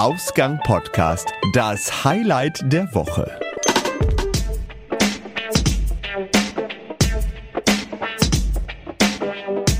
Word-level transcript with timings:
Ausgang 0.00 0.58
Podcast, 0.64 1.30
das 1.52 2.04
Highlight 2.04 2.62
der 2.72 2.88
Woche. 2.94 3.30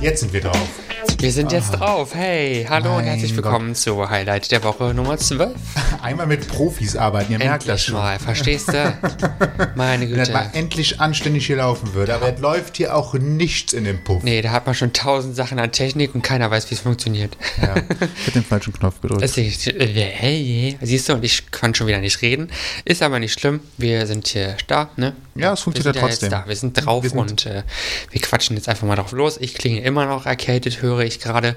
Jetzt 0.03 0.21
sind 0.21 0.35
wir 0.35 0.43
drauf. 0.43 0.80
Wir 1.21 1.33
sind 1.33 1.53
jetzt 1.53 1.73
drauf. 1.73 2.15
Hey, 2.15 2.67
hallo 2.67 2.93
und 2.97 2.97
Mein 2.97 3.05
herzlich 3.05 3.37
willkommen 3.37 3.75
zu 3.75 4.09
Highlight 4.09 4.51
der 4.51 4.65
Woche 4.65 4.95
Nummer 4.95 5.19
12. 5.19 5.53
Einmal 6.03 6.27
mit 6.27 6.49
Profis 6.49 6.97
arbeiten, 6.97 7.33
ihr 7.33 7.39
merkt 7.39 7.65
das 7.65 7.69
Endlich 7.69 7.85
schon. 7.85 7.95
mal, 7.95 8.19
verstehst 8.19 8.69
du? 8.69 8.73
Meine 9.75 10.09
Wenn 10.09 10.17
das 10.17 10.29
Güte. 10.29 10.39
mal 10.39 10.51
endlich 10.55 10.99
anständig 10.99 11.47
hier 11.47 11.57
laufen 11.57 11.93
würde. 11.93 12.15
Aber 12.15 12.33
es 12.33 12.41
läuft 12.41 12.79
hier 12.79 12.97
auch 12.97 13.13
nichts 13.13 13.75
in 13.75 13.85
dem 13.85 14.03
Puff. 14.03 14.23
Nee, 14.23 14.41
da 14.41 14.51
hat 14.51 14.65
man 14.65 14.75
schon 14.75 14.95
tausend 14.95 15.37
Sachen 15.37 15.59
an 15.59 15.73
Technik 15.73 16.15
und 16.15 16.23
keiner 16.23 16.51
weiß, 16.51 16.71
wie 16.71 16.75
es 16.75 16.81
funktioniert. 16.81 17.37
Ja. 17.61 17.75
Ich 17.77 18.27
hab 18.27 18.33
den 18.33 18.45
falschen 18.49 18.73
Knopf 18.73 19.03
gedrückt. 19.03 19.23
Äh, 19.23 19.27
siehst 19.27 21.09
du, 21.09 21.13
und 21.13 21.23
ich 21.23 21.51
kann 21.51 21.75
schon 21.75 21.87
wieder 21.87 21.99
nicht 21.99 22.23
reden. 22.23 22.49
Ist 22.87 23.03
aber 23.03 23.19
nicht 23.19 23.39
schlimm. 23.39 23.61
Wir 23.77 24.07
sind 24.07 24.27
hier 24.27 24.57
da, 24.69 24.89
ne? 24.97 25.15
Ja, 25.41 25.53
es 25.53 25.61
Wir 25.61 25.65
funktioniert 25.65 25.95
sind 25.95 26.03
ja 26.03 26.09
trotzdem. 26.09 26.31
da. 26.31 26.45
Wir 26.47 26.57
sind 26.57 26.75
drauf 26.87 27.03
Wir 27.03 27.11
sind- 27.11 27.19
und 27.19 27.47
äh, 27.47 27.63
wir 28.11 28.21
quatschen 28.21 28.57
jetzt 28.57 28.69
einfach 28.69 28.87
mal 28.87 28.97
drauf 28.97 29.13
los. 29.13 29.37
Ich 29.41 29.55
klinge 29.55 29.81
immer 29.81 30.07
noch 30.07 30.27
erkältet, 30.27 30.83
höre 30.83 31.01
ich 31.01 31.21
gerade. 31.21 31.57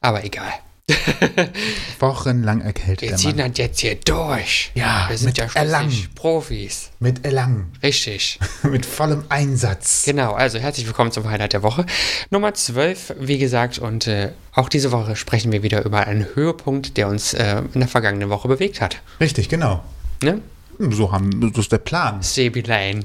Aber 0.00 0.24
egal. 0.24 0.52
Wochenlang 1.98 2.60
erkältet. 2.62 3.10
Wir 3.10 3.16
ziehen 3.16 3.36
das 3.36 3.50
jetzt 3.56 3.80
hier 3.80 3.94
durch. 3.96 4.70
Ja, 4.74 5.06
wir 5.08 5.18
sind 5.18 5.38
ja 5.38 5.48
schließlich 5.48 6.14
Profis. 6.14 6.90
Mit 6.98 7.24
Elang. 7.26 7.72
Richtig. 7.82 8.38
mit 8.62 8.86
vollem 8.86 9.24
Einsatz. 9.28 10.04
Genau, 10.04 10.32
also 10.32 10.58
herzlich 10.58 10.86
willkommen 10.86 11.12
zum 11.12 11.28
Highlight 11.28 11.52
der 11.52 11.62
Woche. 11.62 11.86
Nummer 12.30 12.54
12, 12.54 13.14
wie 13.20 13.38
gesagt, 13.38 13.78
und 13.78 14.06
äh, 14.06 14.32
auch 14.52 14.68
diese 14.68 14.92
Woche 14.92 15.16
sprechen 15.16 15.52
wir 15.52 15.62
wieder 15.62 15.84
über 15.84 16.06
einen 16.06 16.26
Höhepunkt, 16.34 16.96
der 16.96 17.08
uns 17.08 17.34
äh, 17.34 17.62
in 17.72 17.80
der 17.80 17.88
vergangenen 17.88 18.30
Woche 18.30 18.48
bewegt 18.48 18.80
hat. 18.80 18.96
Richtig, 19.20 19.48
genau. 19.48 19.84
Ne? 20.22 20.40
So 20.78 21.12
haben, 21.12 21.52
das 21.52 21.64
ist 21.64 21.72
der 21.72 21.78
Plan. 21.78 22.22
Sebi 22.22 22.62
Lane. 22.62 23.04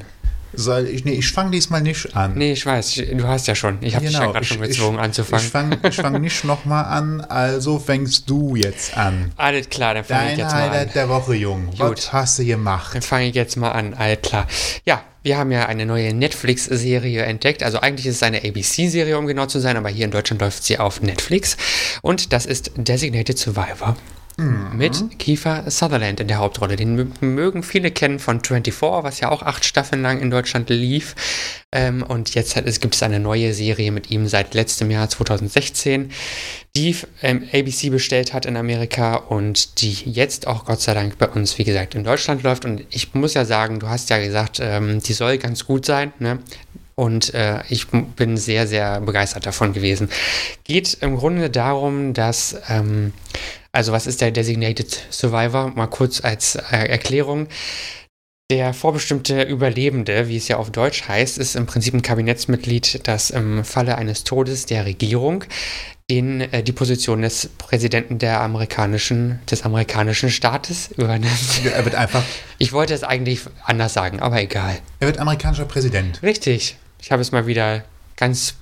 Soll 0.55 0.87
ich, 0.87 1.05
nee, 1.05 1.13
ich 1.13 1.31
fange 1.31 1.51
diesmal 1.51 1.81
nicht 1.81 2.15
an. 2.15 2.33
Nee, 2.35 2.53
ich 2.53 2.65
weiß, 2.65 2.97
ich, 2.97 3.17
du 3.17 3.27
hast 3.27 3.47
ja 3.47 3.55
schon. 3.55 3.77
Ich 3.81 3.95
habe 3.95 4.05
dich 4.05 4.13
ja 4.13 4.25
gerade 4.25 4.45
schon 4.45 4.61
gezwungen 4.61 4.99
anzufangen. 4.99 5.45
Ich 5.45 5.51
fange 5.51 5.79
fang 5.91 6.21
nicht 6.21 6.43
nochmal 6.43 6.85
an, 6.85 7.21
also 7.21 7.79
fängst 7.79 8.29
du 8.29 8.55
jetzt 8.55 8.97
an. 8.97 9.31
Alles 9.37 9.69
klar, 9.69 9.93
dann 9.93 10.03
fange 10.03 10.33
ich 10.33 10.37
jetzt 10.37 10.53
mal 10.53 10.63
an. 10.63 10.71
Highlight 10.71 10.95
der 10.95 11.09
Woche, 11.09 11.35
Jung. 11.35 11.67
Gut. 11.71 11.79
Was 11.79 12.13
hast 12.13 12.39
du 12.39 12.45
gemacht? 12.45 12.95
Dann 12.95 13.01
fange 13.01 13.27
ich 13.27 13.35
jetzt 13.35 13.55
mal 13.57 13.71
an, 13.71 13.93
alles 13.93 14.21
klar. 14.21 14.47
Ja, 14.85 15.01
wir 15.23 15.37
haben 15.37 15.51
ja 15.51 15.65
eine 15.65 15.85
neue 15.85 16.13
Netflix-Serie 16.13 17.23
entdeckt. 17.23 17.63
Also 17.63 17.79
eigentlich 17.79 18.05
ist 18.05 18.17
es 18.17 18.23
eine 18.23 18.43
ABC-Serie, 18.43 19.17
um 19.17 19.25
genau 19.25 19.47
zu 19.47 19.59
sein, 19.59 19.75
aber 19.75 19.89
hier 19.89 20.05
in 20.05 20.11
Deutschland 20.11 20.41
läuft 20.41 20.63
sie 20.63 20.77
auf 20.77 21.01
Netflix. 21.01 21.57
Und 22.03 22.31
das 22.31 22.45
ist 22.45 22.71
Designated 22.77 23.37
Survivor. 23.37 23.95
Mit 24.37 25.17
Kiefer 25.17 25.69
Sutherland 25.71 26.19
in 26.19 26.27
der 26.27 26.39
Hauptrolle. 26.39 26.75
Den 26.75 26.99
mö- 26.99 27.25
mögen 27.25 27.63
viele 27.63 27.89
kennen 27.89 28.19
von 28.19 28.43
24, 28.43 28.81
was 29.03 29.21
ja 29.21 29.31
auch 29.31 29.41
acht 29.43 29.63
Staffeln 29.63 30.01
lang 30.01 30.19
in 30.19 30.29
Deutschland 30.29 30.69
lief. 30.69 31.15
Ähm, 31.71 32.03
und 32.03 32.35
jetzt 32.35 32.53
gibt 32.81 32.95
es 32.95 33.03
eine 33.03 33.21
neue 33.21 33.53
Serie 33.53 33.91
mit 33.91 34.11
ihm 34.11 34.27
seit 34.27 34.53
letztem 34.53 34.91
Jahr 34.91 35.07
2016, 35.09 36.11
die 36.75 36.95
ähm, 37.21 37.47
ABC 37.53 37.89
bestellt 37.89 38.33
hat 38.33 38.45
in 38.45 38.57
Amerika 38.57 39.15
und 39.15 39.79
die 39.81 39.93
jetzt 39.93 40.47
auch 40.47 40.65
Gott 40.65 40.81
sei 40.81 40.93
Dank 40.93 41.17
bei 41.17 41.29
uns, 41.29 41.57
wie 41.57 41.63
gesagt, 41.63 41.95
in 41.95 42.03
Deutschland 42.03 42.43
läuft. 42.43 42.65
Und 42.65 42.83
ich 42.89 43.13
muss 43.13 43.35
ja 43.35 43.45
sagen, 43.45 43.79
du 43.79 43.87
hast 43.87 44.09
ja 44.09 44.17
gesagt, 44.19 44.59
ähm, 44.61 45.01
die 45.01 45.13
soll 45.13 45.37
ganz 45.37 45.65
gut 45.65 45.85
sein. 45.85 46.11
Ne? 46.19 46.39
Und 46.95 47.33
äh, 47.33 47.61
ich 47.69 47.87
bin 47.87 48.37
sehr, 48.37 48.67
sehr 48.67 49.01
begeistert 49.01 49.45
davon 49.45 49.73
gewesen. 49.73 50.09
Geht 50.63 50.97
im 51.01 51.17
Grunde 51.17 51.49
darum, 51.49 52.13
dass, 52.13 52.55
ähm, 52.69 53.11
also 53.75 53.91
was 53.91 54.07
ist 54.07 54.21
der 54.21 54.31
Designated 54.31 55.05
Survivor? 55.11 55.71
Mal 55.75 55.87
kurz 55.87 56.23
als 56.23 56.55
äh, 56.55 56.87
Erklärung. 56.87 57.47
Der 58.51 58.73
vorbestimmte 58.73 59.41
Überlebende, 59.41 60.27
wie 60.27 60.37
es 60.37 60.47
ja 60.47 60.57
auf 60.57 60.71
Deutsch 60.71 61.07
heißt, 61.07 61.39
ist 61.39 61.55
im 61.55 61.65
Prinzip 61.65 61.93
ein 61.95 62.03
Kabinettsmitglied, 62.03 63.07
das 63.07 63.31
im 63.31 63.65
Falle 63.65 63.97
eines 63.97 64.23
Todes 64.23 64.67
der 64.67 64.85
Regierung 64.85 65.43
den, 66.09 66.41
äh, 66.41 66.63
die 66.63 66.71
Position 66.71 67.23
des 67.23 67.49
Präsidenten 67.57 68.19
der 68.19 68.41
amerikanischen, 68.41 69.39
des 69.49 69.63
amerikanischen 69.63 70.29
Staates 70.29 70.91
übernimmt. 70.95 71.61
Er 71.65 71.83
wird 71.83 71.95
einfach, 71.95 72.23
Ich 72.59 72.71
wollte 72.71 72.93
es 72.93 73.03
eigentlich 73.03 73.41
anders 73.63 73.93
sagen, 73.93 74.19
aber 74.19 74.41
egal. 74.41 74.77
er 74.99 75.07
wird 75.07 75.17
amerikanischer 75.17 75.65
Präsident. 75.65 76.21
Richtig. 76.21 76.77
Ich 77.01 77.11
habe 77.11 77.21
es 77.21 77.31
mal 77.31 77.47
wieder 77.47 77.83
ganz 78.15 78.55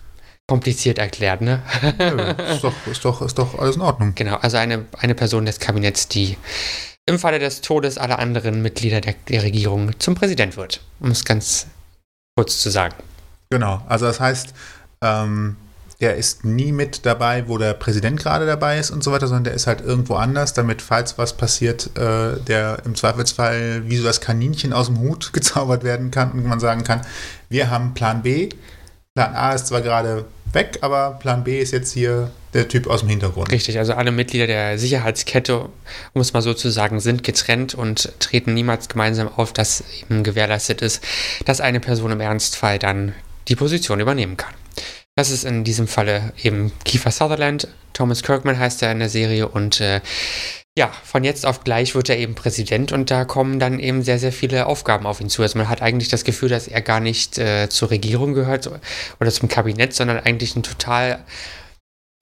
kompliziert 0.53 0.99
erklärt, 0.99 1.41
ne? 1.41 1.63
Ja, 1.97 2.29
ist, 2.53 2.63
doch, 2.63 2.73
ist, 2.85 3.03
doch, 3.03 3.23
ist 3.23 3.39
doch 3.39 3.57
alles 3.57 3.75
in 3.75 3.81
Ordnung. 3.81 4.11
genau, 4.13 4.35
also 4.35 4.57
eine, 4.57 4.85
eine 4.99 5.15
Person 5.15 5.47
des 5.47 5.59
Kabinetts, 5.59 6.09
die 6.09 6.37
im 7.07 7.17
Falle 7.17 7.39
des 7.39 7.61
Todes 7.61 7.97
aller 7.97 8.19
anderen 8.19 8.61
Mitglieder 8.61 9.01
der, 9.01 9.15
der 9.29 9.41
Regierung 9.41 9.99
zum 9.99 10.13
Präsident 10.13 10.55
wird. 10.55 10.81
Um 10.99 11.09
es 11.09 11.25
ganz 11.25 11.65
kurz 12.37 12.61
zu 12.61 12.69
sagen. 12.69 12.93
Genau. 13.49 13.81
Also 13.87 14.05
das 14.05 14.19
heißt, 14.19 14.53
ähm, 15.01 15.55
der 15.99 16.17
ist 16.17 16.45
nie 16.45 16.71
mit 16.71 17.03
dabei, 17.07 17.47
wo 17.47 17.57
der 17.57 17.73
Präsident 17.73 18.19
gerade 18.19 18.45
dabei 18.45 18.77
ist 18.77 18.91
und 18.91 19.03
so 19.03 19.11
weiter, 19.11 19.25
sondern 19.25 19.45
der 19.45 19.53
ist 19.55 19.65
halt 19.65 19.81
irgendwo 19.81 20.13
anders, 20.17 20.53
damit, 20.53 20.83
falls 20.83 21.17
was 21.17 21.35
passiert, 21.35 21.97
äh, 21.97 22.39
der 22.41 22.77
im 22.85 22.93
Zweifelsfall 22.93 23.89
wie 23.89 23.97
so 23.97 24.03
das 24.03 24.21
Kaninchen 24.21 24.71
aus 24.71 24.85
dem 24.85 24.99
Hut 24.99 25.33
gezaubert 25.33 25.83
werden 25.83 26.11
kann 26.11 26.31
und 26.33 26.45
man 26.45 26.59
sagen 26.59 26.83
kann, 26.83 27.01
wir 27.49 27.71
haben 27.71 27.95
Plan 27.95 28.21
B. 28.21 28.49
Plan 29.15 29.35
A 29.35 29.53
ist 29.53 29.67
zwar 29.67 29.81
gerade 29.81 30.25
weg, 30.53 30.79
aber 30.81 31.19
Plan 31.19 31.43
B 31.43 31.59
ist 31.59 31.71
jetzt 31.71 31.93
hier 31.93 32.31
der 32.55 32.67
Typ 32.67 32.87
aus 32.87 33.01
dem 33.01 33.09
Hintergrund. 33.09 33.51
Richtig, 33.51 33.77
also 33.77 33.93
alle 33.93 34.11
Mitglieder 34.11 34.47
der 34.47 34.79
Sicherheitskette, 34.79 35.69
um 36.13 36.21
es 36.21 36.33
mal 36.33 36.41
so 36.41 36.55
zu 36.55 36.71
sagen, 36.71 36.99
sind 36.99 37.23
getrennt 37.23 37.75
und 37.75 38.11
treten 38.19 38.55
niemals 38.55 38.89
gemeinsam 38.89 39.27
auf, 39.27 39.53
dass 39.53 39.83
eben 40.01 40.23
gewährleistet 40.23 40.81
ist, 40.81 41.03
dass 41.45 41.61
eine 41.61 41.79
Person 41.79 42.11
im 42.11 42.21
Ernstfall 42.21 42.79
dann 42.79 43.13
die 43.49 43.55
Position 43.55 43.99
übernehmen 43.99 44.35
kann. 44.35 44.55
Das 45.15 45.29
ist 45.29 45.43
in 45.43 45.63
diesem 45.63 45.87
Falle 45.87 46.33
eben 46.41 46.71
Kiefer 46.83 47.11
Sutherland, 47.11 47.67
Thomas 47.93 48.23
Kirkman 48.23 48.57
heißt 48.57 48.81
er 48.81 48.91
in 48.91 48.99
der 48.99 49.09
Serie 49.09 49.47
und 49.47 49.79
äh, 49.79 50.01
ja, 50.77 50.91
von 51.03 51.23
jetzt 51.23 51.45
auf 51.45 51.63
gleich 51.63 51.93
wird 51.93 52.09
er 52.09 52.17
eben 52.17 52.33
Präsident 52.33 52.91
und 52.91 53.11
da 53.11 53.25
kommen 53.25 53.59
dann 53.59 53.79
eben 53.79 54.01
sehr, 54.01 54.17
sehr 54.17 54.31
viele 54.31 54.65
Aufgaben 54.65 55.05
auf 55.05 55.21
ihn 55.21 55.29
zu. 55.29 55.43
Also 55.43 55.57
man 55.57 55.69
hat 55.69 55.83
eigentlich 55.83 56.09
das 56.09 56.23
Gefühl, 56.23 56.49
dass 56.49 56.67
er 56.67 56.81
gar 56.81 56.99
nicht 56.99 57.37
äh, 57.37 57.69
zur 57.69 57.91
Regierung 57.91 58.33
gehört 58.33 58.69
oder 59.19 59.31
zum 59.31 59.49
Kabinett, 59.49 59.93
sondern 59.93 60.17
eigentlich 60.19 60.55
ein 60.55 60.63
total 60.63 61.23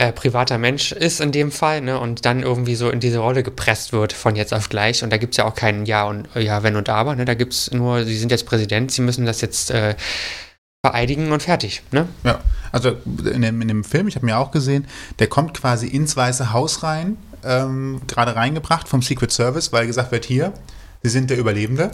äh, 0.02 0.12
privater 0.12 0.58
Mensch 0.58 0.92
ist 0.92 1.22
in 1.22 1.32
dem 1.32 1.52
Fall, 1.52 1.80
ne, 1.80 1.98
und 2.00 2.26
dann 2.26 2.44
irgendwie 2.44 2.76
so 2.76 2.90
in 2.90 3.00
diese 3.00 3.20
Rolle 3.20 3.44
gepresst 3.44 3.94
wird 3.94 4.12
von 4.12 4.36
jetzt 4.36 4.54
auf 4.54 4.68
gleich. 4.68 5.04
Und 5.04 5.12
da 5.12 5.18
gibt 5.18 5.34
es 5.34 5.38
ja 5.38 5.46
auch 5.46 5.56
kein 5.56 5.86
Ja 5.86 6.04
und 6.06 6.28
Ja, 6.36 6.64
wenn 6.64 6.76
und 6.76 6.90
aber, 6.90 7.16
ne? 7.16 7.24
Da 7.24 7.36
gibt 7.36 7.54
es 7.54 7.72
nur, 7.72 8.04
sie 8.04 8.18
sind 8.18 8.32
jetzt 8.32 8.46
Präsident, 8.46 8.92
sie 8.92 9.02
müssen 9.02 9.26
das 9.26 9.40
jetzt 9.42 9.72
äh, 9.72 9.96
vereidigen 10.86 11.32
und 11.32 11.44
fertig, 11.44 11.84
ne? 11.92 12.08
Ja, 12.24 12.40
also 12.72 12.98
in 13.32 13.44
dem, 13.44 13.62
in 13.62 13.68
dem 13.68 13.84
Film, 13.84 14.08
ich 14.08 14.16
habe 14.16 14.26
mir 14.26 14.40
auch 14.40 14.52
gesehen, 14.52 14.88
der 15.20 15.28
kommt 15.28 15.54
quasi 15.54 15.88
ins 15.88 16.18
Weiße 16.18 16.52
Haus 16.52 16.84
rein, 16.84 17.18
ähm, 17.44 18.02
gerade 18.08 18.36
reingebracht 18.36 18.88
vom 18.88 19.02
Secret 19.02 19.32
Service, 19.32 19.72
weil 19.72 19.88
gesagt 19.88 20.12
wird, 20.12 20.26
hier, 20.26 20.54
Sie 21.04 21.10
sind 21.10 21.30
der 21.30 21.38
Überlebende. 21.38 21.92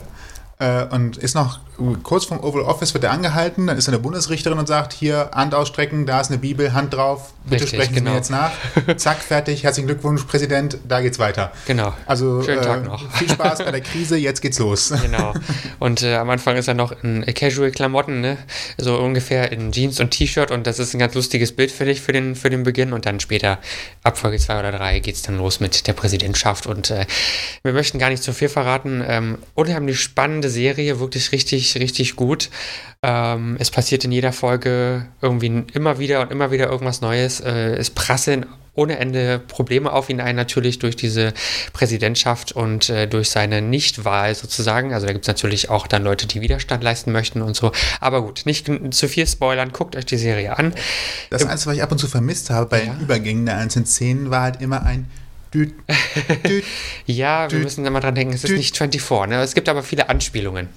Äh, 0.58 0.84
und 0.84 1.16
ist 1.16 1.34
noch 1.34 1.60
kurz 2.02 2.24
vom 2.24 2.40
Oval 2.40 2.62
Office 2.62 2.94
wird 2.94 3.04
er 3.04 3.12
angehalten, 3.12 3.68
dann 3.68 3.78
ist 3.78 3.88
eine 3.88 4.00
Bundesrichterin 4.00 4.58
und 4.58 4.66
sagt, 4.66 4.92
hier, 4.92 5.30
Hand 5.32 5.54
ausstrecken, 5.54 6.06
da 6.06 6.20
ist 6.20 6.30
eine 6.30 6.38
Bibel, 6.38 6.72
Hand 6.72 6.94
drauf, 6.94 7.32
bitte 7.44 7.62
Richtig, 7.64 7.78
sprechen 7.78 7.94
Sie 7.94 8.00
genau. 8.00 8.10
mir 8.10 8.16
jetzt 8.16 8.30
nach. 8.30 8.50
Zack, 8.96 9.18
fertig, 9.18 9.62
herzlichen 9.62 9.86
Glückwunsch, 9.86 10.24
Präsident, 10.24 10.78
da 10.88 11.00
geht's 11.00 11.20
weiter. 11.20 11.52
Genau. 11.66 11.94
Also 12.06 12.42
Schönen 12.42 12.58
äh, 12.58 12.64
Tag 12.64 12.84
noch. 12.84 13.08
viel 13.12 13.28
Spaß 13.30 13.60
bei 13.60 13.70
der 13.70 13.80
Krise, 13.80 14.16
jetzt 14.16 14.40
geht's 14.40 14.58
los. 14.58 14.92
Genau. 15.08 15.32
Und 15.78 16.02
äh, 16.02 16.16
am 16.16 16.28
Anfang 16.28 16.56
ist 16.56 16.68
er 16.68 16.74
noch 16.74 16.92
in 17.02 17.24
Casual-Klamotten, 17.24 18.20
ne? 18.20 18.36
So 18.76 18.98
ungefähr 18.98 19.52
in 19.52 19.72
Jeans 19.72 20.00
und 20.00 20.10
T-Shirt 20.10 20.50
und 20.50 20.66
das 20.66 20.78
ist 20.78 20.92
ein 20.92 20.98
ganz 20.98 21.14
lustiges 21.14 21.52
Bild 21.52 21.70
für 21.70 21.84
dich 21.84 22.02
für 22.02 22.12
den, 22.12 22.34
für 22.34 22.50
den 22.50 22.62
Beginn. 22.64 22.92
Und 22.92 23.06
dann 23.06 23.20
später, 23.20 23.58
ab 24.02 24.18
Folge 24.18 24.38
2 24.38 24.58
oder 24.58 24.72
3, 24.72 24.98
geht 24.98 25.14
es 25.14 25.22
dann 25.22 25.38
los 25.38 25.60
mit 25.60 25.86
der 25.86 25.92
Präsidentschaft. 25.94 26.66
Und 26.66 26.90
äh, 26.90 27.06
wir 27.62 27.72
möchten 27.72 27.98
gar 27.98 28.10
nicht 28.10 28.22
zu 28.22 28.32
viel 28.32 28.48
verraten. 28.48 29.02
Ähm, 29.06 29.38
unheimlich 29.54 30.00
spannende 30.00 30.47
Serie, 30.48 31.00
wirklich 31.00 31.32
richtig, 31.32 31.76
richtig 31.76 32.16
gut. 32.16 32.50
Ähm, 33.02 33.56
es 33.58 33.70
passiert 33.70 34.04
in 34.04 34.12
jeder 34.12 34.32
Folge 34.32 35.06
irgendwie 35.20 35.64
immer 35.72 35.98
wieder 35.98 36.20
und 36.20 36.30
immer 36.30 36.50
wieder 36.50 36.68
irgendwas 36.68 37.00
Neues. 37.00 37.40
Äh, 37.40 37.76
es 37.76 37.90
prasseln 37.90 38.46
ohne 38.78 38.98
Ende 38.98 39.40
Probleme 39.40 39.92
auf 39.92 40.08
ihn 40.08 40.20
ein, 40.20 40.36
natürlich 40.36 40.78
durch 40.78 40.94
diese 40.94 41.34
Präsidentschaft 41.72 42.52
und 42.52 42.88
äh, 42.88 43.08
durch 43.08 43.28
seine 43.28 43.60
Nichtwahl 43.60 44.34
sozusagen. 44.34 44.94
Also 44.94 45.06
da 45.06 45.12
gibt 45.12 45.24
es 45.24 45.28
natürlich 45.28 45.68
auch 45.68 45.88
dann 45.88 46.04
Leute, 46.04 46.28
die 46.28 46.40
Widerstand 46.40 46.84
leisten 46.84 47.10
möchten 47.10 47.42
und 47.42 47.56
so. 47.56 47.72
Aber 48.00 48.22
gut, 48.22 48.42
nicht 48.46 48.70
zu 48.90 49.08
viel 49.08 49.26
spoilern, 49.26 49.72
guckt 49.72 49.96
euch 49.96 50.06
die 50.06 50.16
Serie 50.16 50.56
an. 50.56 50.72
Das 51.30 51.44
Einzige, 51.44 51.70
was 51.70 51.76
ich 51.76 51.82
ab 51.82 51.90
und 51.90 51.98
zu 51.98 52.06
vermisst 52.06 52.50
habe 52.50 52.66
bei 52.66 52.80
den 52.80 53.00
Übergängen 53.00 53.46
der 53.46 53.58
einzelnen 53.58 53.86
Szenen, 53.86 54.30
war 54.30 54.42
halt 54.42 54.62
immer 54.62 54.84
ein 54.84 55.10
Düt, 55.54 55.74
Düt. 56.46 56.64
Ja, 57.06 57.50
wir 57.50 57.58
Dü- 57.58 57.62
müssen 57.62 57.86
immer 57.86 58.00
dran 58.00 58.14
denken, 58.14 58.34
es 58.34 58.44
ist 58.44 58.50
nicht 58.52 58.76
24. 58.76 59.28
Ne? 59.28 59.42
Es 59.42 59.54
gibt 59.54 59.68
aber 59.68 59.82
viele 59.82 60.08
Anspielungen. 60.08 60.68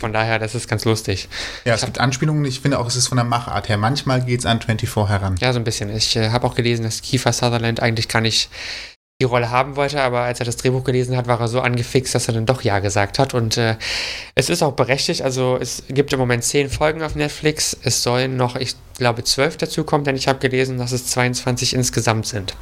Von 0.00 0.12
daher, 0.12 0.40
das 0.40 0.56
ist 0.56 0.66
ganz 0.68 0.84
lustig. 0.84 1.28
Ja, 1.64 1.74
es 1.74 1.84
gibt 1.84 1.98
Anspielungen, 2.00 2.44
ich 2.44 2.58
finde 2.60 2.80
auch, 2.80 2.88
es 2.88 2.96
ist 2.96 3.06
von 3.06 3.16
der 3.16 3.24
Machart 3.24 3.68
her. 3.68 3.76
Manchmal 3.76 4.20
geht 4.24 4.40
es 4.40 4.46
an 4.46 4.60
24 4.60 5.08
heran. 5.08 5.36
Ja, 5.40 5.52
so 5.52 5.60
ein 5.60 5.64
bisschen. 5.64 5.94
Ich 5.94 6.16
äh, 6.16 6.30
habe 6.30 6.44
auch 6.46 6.56
gelesen, 6.56 6.82
dass 6.82 7.02
Kiefer 7.02 7.32
Sutherland 7.32 7.78
eigentlich 7.80 8.08
gar 8.08 8.20
nicht 8.20 8.48
die 9.22 9.24
Rolle 9.24 9.50
haben 9.50 9.76
wollte, 9.76 10.02
aber 10.02 10.20
als 10.20 10.40
er 10.40 10.46
das 10.46 10.58
Drehbuch 10.58 10.84
gelesen 10.84 11.16
hat, 11.16 11.26
war 11.26 11.40
er 11.40 11.48
so 11.48 11.62
angefixt, 11.62 12.14
dass 12.14 12.28
er 12.28 12.34
dann 12.34 12.44
doch 12.44 12.60
Ja 12.60 12.80
gesagt 12.80 13.18
hat. 13.18 13.32
Und 13.32 13.56
äh, 13.56 13.76
es 14.34 14.50
ist 14.50 14.62
auch 14.62 14.74
berechtigt. 14.74 15.22
Also 15.22 15.56
es 15.58 15.84
gibt 15.88 16.12
im 16.12 16.18
Moment 16.18 16.44
zehn 16.44 16.68
Folgen 16.68 17.02
auf 17.02 17.14
Netflix. 17.14 17.74
Es 17.82 18.02
sollen 18.02 18.36
noch, 18.36 18.56
ich 18.56 18.74
glaube, 18.98 19.24
zwölf 19.24 19.56
dazukommen, 19.56 20.04
denn 20.04 20.16
ich 20.16 20.28
habe 20.28 20.38
gelesen, 20.38 20.76
dass 20.76 20.92
es 20.92 21.06
22 21.06 21.72
insgesamt 21.72 22.26
sind. 22.26 22.54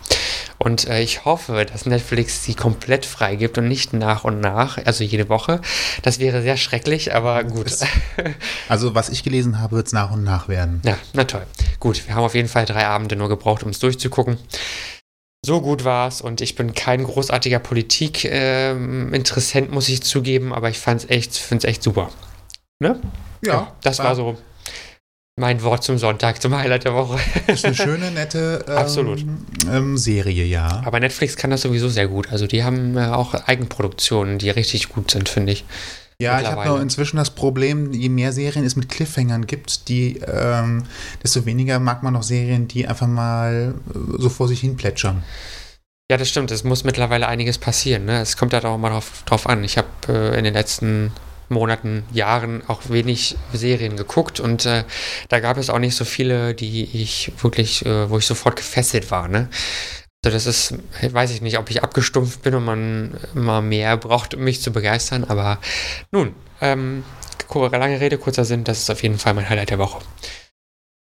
Und 0.58 0.86
äh, 0.86 1.02
ich 1.02 1.24
hoffe, 1.24 1.66
dass 1.66 1.86
Netflix 1.86 2.44
sie 2.44 2.54
komplett 2.54 3.04
freigibt 3.04 3.58
und 3.58 3.66
nicht 3.66 3.92
nach 3.92 4.22
und 4.22 4.38
nach, 4.38 4.78
also 4.84 5.02
jede 5.02 5.28
Woche. 5.28 5.60
Das 6.02 6.20
wäre 6.20 6.40
sehr 6.40 6.56
schrecklich, 6.56 7.14
aber 7.14 7.42
gut. 7.42 7.66
Also 8.68 8.94
was 8.94 9.08
ich 9.08 9.22
gelesen 9.22 9.60
habe, 9.60 9.76
wird 9.76 9.88
es 9.88 9.92
nach 9.92 10.12
und 10.12 10.24
nach 10.24 10.48
werden. 10.48 10.80
Ja, 10.84 10.96
na 11.12 11.24
toll. 11.24 11.42
Gut, 11.80 12.06
wir 12.06 12.14
haben 12.14 12.24
auf 12.24 12.34
jeden 12.34 12.48
Fall 12.48 12.64
drei 12.64 12.86
Abende 12.86 13.16
nur 13.16 13.28
gebraucht, 13.28 13.62
um 13.62 13.70
es 13.70 13.78
durchzugucken 13.78 14.38
so 15.44 15.60
gut 15.60 15.84
war 15.84 16.08
es 16.08 16.20
und 16.20 16.40
ich 16.40 16.54
bin 16.54 16.74
kein 16.74 17.04
großartiger 17.04 17.58
Politik-Interessent, 17.58 19.68
ähm, 19.68 19.74
muss 19.74 19.88
ich 19.88 20.02
zugeben, 20.02 20.54
aber 20.54 20.70
ich 20.70 20.78
fand's 20.78 21.06
echt, 21.08 21.40
echt 21.64 21.82
super. 21.82 22.10
Ne? 22.80 23.00
Ja. 23.44 23.52
ja 23.52 23.72
das 23.82 23.98
war, 23.98 24.06
war 24.06 24.16
so 24.16 24.38
mein 25.36 25.62
Wort 25.62 25.82
zum 25.82 25.98
Sonntag, 25.98 26.40
zum 26.40 26.56
Highlight 26.56 26.84
der 26.84 26.94
Woche. 26.94 27.18
ist 27.48 27.64
eine 27.64 27.74
schöne, 27.74 28.12
nette 28.12 28.64
ähm, 28.68 28.76
Absolut. 28.76 29.24
Ähm, 29.70 29.98
Serie, 29.98 30.44
ja. 30.44 30.82
Aber 30.84 31.00
Netflix 31.00 31.36
kann 31.36 31.50
das 31.50 31.62
sowieso 31.62 31.88
sehr 31.88 32.06
gut. 32.06 32.30
Also 32.30 32.46
die 32.46 32.62
haben 32.62 32.96
äh, 32.96 33.06
auch 33.06 33.34
Eigenproduktionen, 33.34 34.38
die 34.38 34.50
richtig 34.50 34.90
gut 34.90 35.10
sind, 35.10 35.28
finde 35.28 35.52
ich. 35.52 35.64
Ja, 36.18 36.40
ich 36.40 36.46
habe 36.46 36.68
nur 36.68 36.80
inzwischen 36.80 37.16
das 37.16 37.30
Problem, 37.30 37.92
je 37.92 38.08
mehr 38.08 38.32
Serien 38.32 38.64
es 38.64 38.76
mit 38.76 38.88
Cliffhangern 38.88 39.46
gibt, 39.46 39.88
die, 39.88 40.18
ähm, 40.18 40.84
desto 41.22 41.44
weniger 41.44 41.80
mag 41.80 42.02
man 42.02 42.12
noch 42.12 42.22
Serien, 42.22 42.68
die 42.68 42.86
einfach 42.86 43.08
mal 43.08 43.74
äh, 43.88 43.98
so 44.18 44.28
vor 44.28 44.48
sich 44.48 44.60
hin 44.60 44.76
plätschern. 44.76 45.24
Ja, 46.10 46.18
das 46.18 46.28
stimmt. 46.28 46.50
Es 46.50 46.64
muss 46.64 46.84
mittlerweile 46.84 47.26
einiges 47.26 47.58
passieren. 47.58 48.04
Ne? 48.04 48.20
Es 48.20 48.36
kommt 48.36 48.52
halt 48.52 48.64
auch 48.64 48.76
mal 48.76 48.90
drauf, 48.90 49.22
drauf 49.24 49.48
an. 49.48 49.64
Ich 49.64 49.78
habe 49.78 49.88
äh, 50.08 50.38
in 50.38 50.44
den 50.44 50.54
letzten 50.54 51.12
Monaten, 51.48 52.04
Jahren 52.12 52.62
auch 52.68 52.82
wenig 52.88 53.36
Serien 53.52 53.96
geguckt 53.96 54.40
und 54.40 54.66
äh, 54.66 54.84
da 55.28 55.40
gab 55.40 55.56
es 55.58 55.70
auch 55.70 55.78
nicht 55.78 55.94
so 55.94 56.04
viele, 56.04 56.54
die 56.54 56.84
ich 56.84 57.32
wirklich, 57.42 57.84
äh, 57.84 58.08
wo 58.08 58.18
ich 58.18 58.26
sofort 58.26 58.56
gefesselt 58.56 59.10
war. 59.10 59.28
Ne? 59.28 59.48
Also 60.24 60.36
das 60.36 60.46
ist, 60.46 60.74
weiß 61.02 61.30
ich 61.32 61.42
nicht, 61.42 61.58
ob 61.58 61.68
ich 61.70 61.82
abgestumpft 61.82 62.42
bin 62.42 62.54
und 62.54 62.64
man 62.64 63.14
immer 63.34 63.60
mehr 63.60 63.96
braucht, 63.96 64.34
um 64.34 64.42
mich 64.42 64.62
zu 64.62 64.72
begeistern, 64.72 65.24
aber 65.24 65.58
nun, 66.12 66.34
ähm, 66.60 67.04
lange 67.54 68.00
Rede, 68.00 68.18
kurzer 68.18 68.44
Sinn, 68.44 68.64
das 68.64 68.78
ist 68.78 68.90
auf 68.90 69.02
jeden 69.02 69.18
Fall 69.18 69.34
mein 69.34 69.48
Highlight 69.48 69.70
der 69.70 69.78
Woche. 69.78 70.00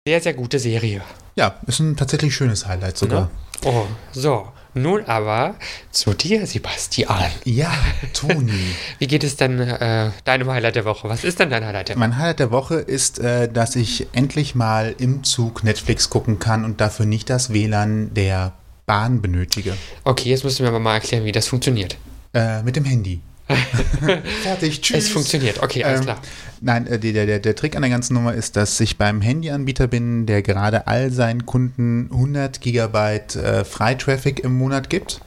Sehr, 0.07 0.21
sehr 0.21 0.35
gute 0.35 0.59
Serie. 0.59 1.03
Ja, 1.37 1.55
ist 1.67 1.79
ein 1.79 1.97
tatsächlich 1.97 2.35
schönes 2.35 2.67
Highlight 2.67 2.99
sogar. 2.99 3.23
Ne? 3.23 3.31
Oh, 3.65 3.87
so. 4.11 4.49
Nun 4.75 5.05
aber 5.05 5.57
zu 5.91 6.15
dir, 6.15 6.47
Sebastian. 6.47 7.31
Ja, 7.45 7.73
Toni. 8.15 8.75
Wie 8.99 9.07
geht 9.07 9.23
es 9.23 9.37
denn 9.37 9.61
äh, 9.61 10.11
deinem 10.25 10.51
Highlight 10.51 10.77
der 10.77 10.87
Woche? 10.87 11.11
Was 11.11 11.25
ist 11.25 11.39
denn 11.41 11.51
dein 11.51 11.65
Highlight 11.65 11.91
der 11.91 11.97
Woche? 11.97 12.01
Mein 12.01 12.17
Highlight 12.17 12.41
der 12.41 12.51
Woche 12.51 12.77
ist, 12.77 13.19
äh, 13.19 13.53
dass 13.53 13.77
ich 13.77 14.07
endlich 14.13 14.55
mal 14.55 14.95
im 14.99 15.25
Zug 15.25 15.63
Netflix 15.63 16.09
gucken 16.09 16.39
kann 16.39 16.65
und 16.65 16.81
dafür 16.81 17.05
nicht 17.05 17.29
das 17.29 17.53
WLAN 17.53 18.15
der 18.15 18.55
Bahn 18.93 19.23
benötige. 19.23 19.73
Okay, 20.05 20.29
jetzt 20.29 20.45
müssen 20.45 20.65
wir 20.65 20.69
aber 20.69 20.79
mal 20.79 20.93
erklären, 20.93 21.25
wie 21.25 21.33
das 21.33 21.47
funktioniert. 21.47 21.97
Äh, 22.35 22.63
mit 22.63 22.77
dem 22.77 22.85
Handy. 22.85 23.21
Fertig, 24.43 24.83
tschüss. 24.83 25.05
Es 25.05 25.09
funktioniert, 25.09 25.63
okay, 25.63 25.83
alles 25.83 26.01
ähm, 26.01 26.05
klar. 26.05 26.21
Nein, 26.61 26.87
äh, 26.87 26.99
der, 26.99 27.25
der, 27.25 27.39
der 27.39 27.57
Trick 27.57 27.75
an 27.75 27.81
der 27.81 27.91
ganzen 27.91 28.13
Nummer 28.13 28.35
ist, 28.35 28.55
dass 28.55 28.79
ich 28.81 28.99
beim 28.99 29.23
Handyanbieter 29.23 29.87
bin, 29.87 30.27
der 30.27 30.43
gerade 30.43 30.89
all 30.89 31.11
seinen 31.11 31.47
Kunden 31.47 32.11
100 32.13 32.61
Gigabyte 32.61 33.37
äh, 33.37 33.65
Freitraffic 33.65 34.41
im 34.41 34.59
Monat 34.59 34.91
gibt. 34.91 35.23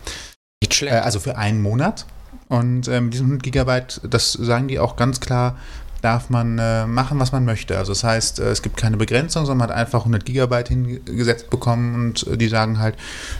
Nicht 0.62 0.76
schlecht. 0.76 0.94
Äh, 0.94 1.00
also 1.00 1.20
für 1.20 1.36
einen 1.36 1.64
Monat. 1.64 2.06
Und 2.50 2.88
äh, 2.88 3.02
mit 3.02 3.16
diesen 3.16 3.26
100 3.26 3.42
Gigabyte, 3.42 4.02
das 4.08 4.34
sagen 4.34 4.68
die 4.68 4.78
auch 4.78 4.96
ganz 4.96 5.20
klar, 5.22 5.58
darf 6.06 6.30
man 6.30 6.60
äh, 6.60 6.86
machen, 6.86 7.20
was 7.20 7.32
man 7.32 7.46
möchte. 7.46 7.78
Also 7.80 7.92
das 7.92 8.04
heißt, 8.04 8.40
äh, 8.40 8.52
es 8.52 8.62
gibt 8.62 8.78
keine 8.78 8.96
Begrenzung, 8.96 9.46
sondern 9.46 9.68
man 9.68 9.76
hat 9.76 9.88
einfach 9.88 10.02
100 10.02 10.24
Gigabyte 10.24 10.70
hingesetzt 10.70 11.50
bekommen 11.50 11.96
und 11.96 12.28
äh, 12.28 12.38
die 12.38 12.48
sagen 12.48 12.80
halt, 12.80 12.96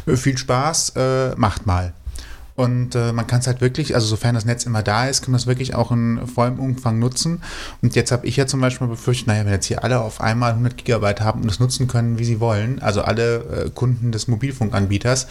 äh, 0.08 0.16
viel 0.16 0.36
Spaß, 0.36 0.94
äh, 0.96 1.36
macht 1.36 1.68
mal. 1.68 1.94
Und 2.56 2.96
äh, 2.96 3.12
man 3.12 3.28
kann 3.28 3.42
es 3.42 3.48
halt 3.48 3.62
wirklich, 3.62 3.94
also 3.94 4.08
sofern 4.08 4.34
das 4.34 4.46
Netz 4.46 4.66
immer 4.66 4.82
da 4.82 5.06
ist, 5.06 5.22
kann 5.22 5.32
man 5.32 5.40
es 5.40 5.46
wirklich 5.46 5.76
auch 5.76 5.92
in 5.92 6.26
vollem 6.26 6.58
Umfang 6.58 6.98
nutzen. 6.98 7.44
Und 7.84 7.96
jetzt 7.96 8.12
habe 8.12 8.26
ich 8.26 8.36
ja 8.36 8.48
zum 8.48 8.62
Beispiel 8.62 8.88
befürchtet, 8.88 9.28
naja, 9.28 9.46
wenn 9.46 9.52
jetzt 9.52 9.68
hier 9.68 9.84
alle 9.84 10.00
auf 10.00 10.20
einmal 10.20 10.52
100 10.52 10.78
Gigabyte 10.78 11.22
haben 11.22 11.42
und 11.42 11.48
das 11.48 11.60
nutzen 11.60 11.88
können, 11.88 12.18
wie 12.18 12.26
sie 12.26 12.40
wollen, 12.40 12.82
also 12.82 13.02
alle 13.02 13.70
Kunden 13.76 14.12
des 14.12 14.28
Mobilfunkanbieters, 14.30 15.28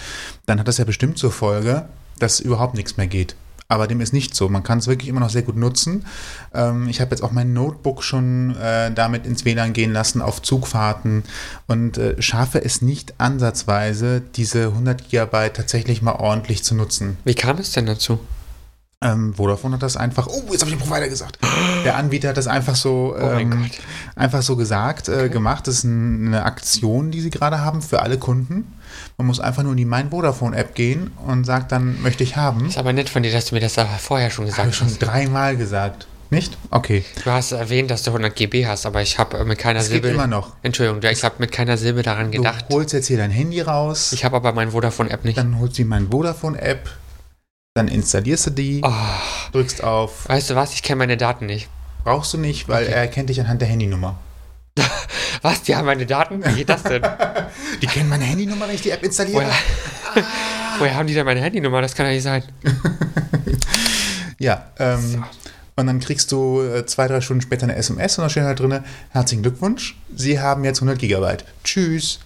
dann 0.46 0.60
hat 0.60 0.68
das 0.68 0.76
ja 0.76 0.84
bestimmt 0.84 1.16
zur 1.16 1.32
Folge, 1.32 1.86
dass 2.18 2.40
überhaupt 2.40 2.74
nichts 2.74 2.98
mehr 2.98 3.06
geht. 3.06 3.34
Aber 3.68 3.86
dem 3.86 4.00
ist 4.00 4.12
nicht 4.12 4.34
so. 4.34 4.48
Man 4.48 4.62
kann 4.62 4.78
es 4.78 4.86
wirklich 4.86 5.08
immer 5.08 5.20
noch 5.20 5.30
sehr 5.30 5.42
gut 5.42 5.56
nutzen. 5.56 6.04
Ähm, 6.52 6.88
ich 6.88 7.00
habe 7.00 7.12
jetzt 7.12 7.22
auch 7.22 7.32
mein 7.32 7.52
Notebook 7.52 8.02
schon 8.02 8.56
äh, 8.56 8.92
damit 8.92 9.26
ins 9.26 9.44
WLAN 9.44 9.72
gehen 9.72 9.92
lassen 9.92 10.20
auf 10.20 10.42
Zugfahrten 10.42 11.24
und 11.66 11.96
äh, 11.96 12.20
schaffe 12.20 12.62
es 12.62 12.82
nicht 12.82 13.14
ansatzweise, 13.18 14.20
diese 14.20 14.66
100 14.66 15.08
GB 15.08 15.50
tatsächlich 15.50 16.02
mal 16.02 16.12
ordentlich 16.12 16.62
zu 16.62 16.74
nutzen. 16.74 17.16
Wie 17.24 17.34
kam 17.34 17.58
es 17.58 17.72
denn 17.72 17.86
dazu? 17.86 18.18
Ähm, 19.04 19.34
Vodafone 19.34 19.74
hat 19.74 19.82
das 19.82 19.96
einfach, 19.96 20.26
oh, 20.26 20.42
jetzt 20.50 20.62
habe 20.62 20.70
ich 20.70 20.78
den 20.78 20.86
Provider 20.86 21.08
gesagt. 21.08 21.38
Der 21.84 21.96
Anbieter 21.96 22.30
hat 22.30 22.38
das 22.38 22.46
einfach 22.46 22.74
so, 22.74 23.14
oh 23.14 23.38
ähm, 23.38 23.70
einfach 24.16 24.42
so 24.42 24.56
gesagt, 24.56 25.08
äh, 25.08 25.12
okay. 25.12 25.28
gemacht. 25.28 25.66
Das 25.66 25.76
ist 25.76 25.84
eine 25.84 26.44
Aktion, 26.44 27.10
die 27.10 27.20
sie 27.20 27.30
gerade 27.30 27.60
haben 27.60 27.82
für 27.82 28.00
alle 28.02 28.18
Kunden. 28.18 28.72
Man 29.18 29.26
muss 29.26 29.40
einfach 29.40 29.62
nur 29.62 29.72
in 29.72 29.78
die 29.78 29.84
Mein 29.84 30.10
Vodafone 30.10 30.56
App 30.56 30.74
gehen 30.74 31.10
und 31.26 31.44
sagt 31.44 31.70
dann, 31.70 32.00
möchte 32.02 32.24
ich 32.24 32.36
haben. 32.36 32.66
Ist 32.66 32.78
aber 32.78 32.94
nett 32.94 33.10
von 33.10 33.22
dir, 33.22 33.30
dass 33.30 33.46
du 33.46 33.54
mir 33.54 33.60
das 33.60 33.76
vorher 34.00 34.30
schon 34.30 34.46
gesagt 34.46 34.68
hast. 34.68 34.80
Habe 34.80 34.90
ich 34.90 34.96
schon 34.98 35.06
dreimal 35.06 35.56
gesagt. 35.56 36.06
Nicht? 36.30 36.56
Okay. 36.70 37.04
Du 37.22 37.30
hast 37.30 37.52
erwähnt, 37.52 37.90
dass 37.90 38.02
du 38.02 38.10
100 38.10 38.34
GB 38.34 38.66
hast, 38.66 38.86
aber 38.86 39.02
ich 39.02 39.18
habe 39.18 39.44
mit 39.44 39.58
keiner 39.58 39.80
das 39.80 39.88
Silbe. 39.88 40.08
immer 40.08 40.26
noch. 40.26 40.54
Entschuldigung, 40.62 41.00
ich 41.08 41.22
habe 41.22 41.36
mit 41.38 41.52
keiner 41.52 41.76
Silbe 41.76 42.02
daran 42.02 42.30
gedacht. 42.30 42.66
Du 42.68 42.76
holst 42.76 42.92
jetzt 42.92 43.06
hier 43.06 43.18
dein 43.18 43.30
Handy 43.30 43.60
raus. 43.60 44.12
Ich 44.12 44.24
habe 44.24 44.36
aber 44.36 44.52
mein 44.52 44.70
Vodafone-App 44.70 45.24
nicht. 45.24 45.38
Dann 45.38 45.58
holst 45.60 45.78
du 45.78 45.84
mein 45.84 46.08
Vodafone-App, 46.10 46.90
dann 47.74 47.88
installierst 47.88 48.46
du 48.46 48.50
die, 48.50 48.80
oh. 48.84 48.92
drückst 49.50 49.82
auf. 49.82 50.28
Weißt 50.28 50.50
du 50.50 50.54
was? 50.54 50.72
Ich 50.74 50.84
kenne 50.84 50.98
meine 50.98 51.16
Daten 51.16 51.46
nicht. 51.46 51.68
Brauchst 52.04 52.32
du 52.32 52.38
nicht, 52.38 52.68
weil 52.68 52.84
okay. 52.84 52.92
er 52.92 53.00
erkennt 53.00 53.30
dich 53.30 53.40
anhand 53.40 53.60
der 53.60 53.68
Handynummer. 53.68 54.16
Was? 55.42 55.62
Die 55.62 55.74
haben 55.74 55.86
meine 55.86 56.06
Daten? 56.06 56.44
Wie 56.44 56.52
geht 56.54 56.68
das 56.68 56.84
denn? 56.84 57.02
die 57.82 57.86
kennen 57.86 58.08
meine 58.08 58.24
Handynummer, 58.24 58.68
wenn 58.68 58.74
ich 58.76 58.82
die 58.82 58.90
App 58.90 59.02
installiere. 59.02 59.42
Woher, 59.42 60.22
ah. 60.22 60.26
Woher 60.78 60.94
haben 60.94 61.06
die 61.06 61.14
denn 61.14 61.24
meine 61.24 61.40
Handynummer? 61.40 61.82
Das 61.82 61.94
kann 61.94 62.06
ja 62.06 62.12
nicht 62.12 62.22
sein. 62.22 62.44
ja, 64.38 64.70
ähm, 64.78 65.00
so. 65.00 65.24
und 65.76 65.86
dann 65.86 65.98
kriegst 65.98 66.30
du 66.30 66.62
äh, 66.62 66.86
zwei, 66.86 67.08
drei 67.08 67.20
Stunden 67.20 67.42
später 67.42 67.64
eine 67.64 67.74
SMS 67.74 68.18
und 68.18 68.24
da 68.24 68.30
steht 68.30 68.44
halt 68.44 68.60
drin, 68.60 68.84
herzlichen 69.10 69.42
Glückwunsch, 69.42 69.96
Sie 70.14 70.38
haben 70.38 70.64
jetzt 70.64 70.78
100 70.78 70.98
Gigabyte. 70.98 71.44
Tschüss. 71.64 72.20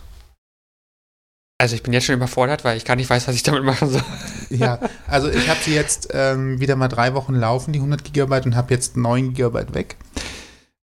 Also 1.60 1.74
ich 1.74 1.82
bin 1.82 1.92
jetzt 1.92 2.04
schon 2.04 2.14
überfordert, 2.14 2.64
weil 2.64 2.76
ich 2.76 2.84
gar 2.84 2.94
nicht 2.94 3.10
weiß, 3.10 3.26
was 3.26 3.34
ich 3.34 3.42
damit 3.42 3.64
machen 3.64 3.90
soll. 3.90 4.04
Ja, 4.48 4.78
also 5.08 5.28
ich 5.28 5.48
habe 5.48 5.58
sie 5.60 5.74
jetzt 5.74 6.08
ähm, 6.12 6.60
wieder 6.60 6.76
mal 6.76 6.86
drei 6.86 7.14
Wochen 7.14 7.34
laufen, 7.34 7.72
die 7.72 7.80
100 7.80 8.04
Gigabyte, 8.04 8.46
und 8.46 8.54
habe 8.54 8.72
jetzt 8.72 8.96
9 8.96 9.34
Gigabyte 9.34 9.74
weg. 9.74 9.96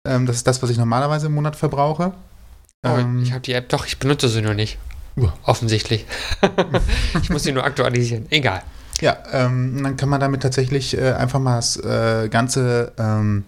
Ähm, 0.07 0.25
das 0.27 0.37
ist 0.37 0.47
das, 0.47 0.63
was 0.63 0.71
ich 0.71 0.79
normalerweise 0.79 1.27
im 1.27 1.35
Monat 1.35 1.57
verbrauche. 1.57 2.15
Oh, 2.85 2.89
ähm, 2.89 3.23
ich 3.23 3.33
habe 3.33 3.43
die 3.43 3.53
App, 3.53 3.69
doch, 3.69 3.87
ich 3.87 3.99
benutze 3.99 4.29
sie 4.29 4.41
nur 4.41 4.55
nicht. 4.55 4.79
Uh. 5.17 5.29
Offensichtlich. 5.45 6.07
ich 7.23 7.29
muss 7.29 7.43
sie 7.43 7.53
nur 7.53 7.65
aktualisieren. 7.65 8.27
Egal. 8.31 8.63
Ja, 9.01 9.19
ähm, 9.33 9.83
dann 9.83 9.97
kann 9.97 10.09
man 10.09 10.21
damit 10.21 10.43
tatsächlich 10.43 10.97
äh, 10.97 11.13
einfach 11.13 11.39
mal 11.39 11.57
das 11.57 11.77
äh, 11.77 12.29
ganze 12.31 12.93
ähm, 12.99 13.45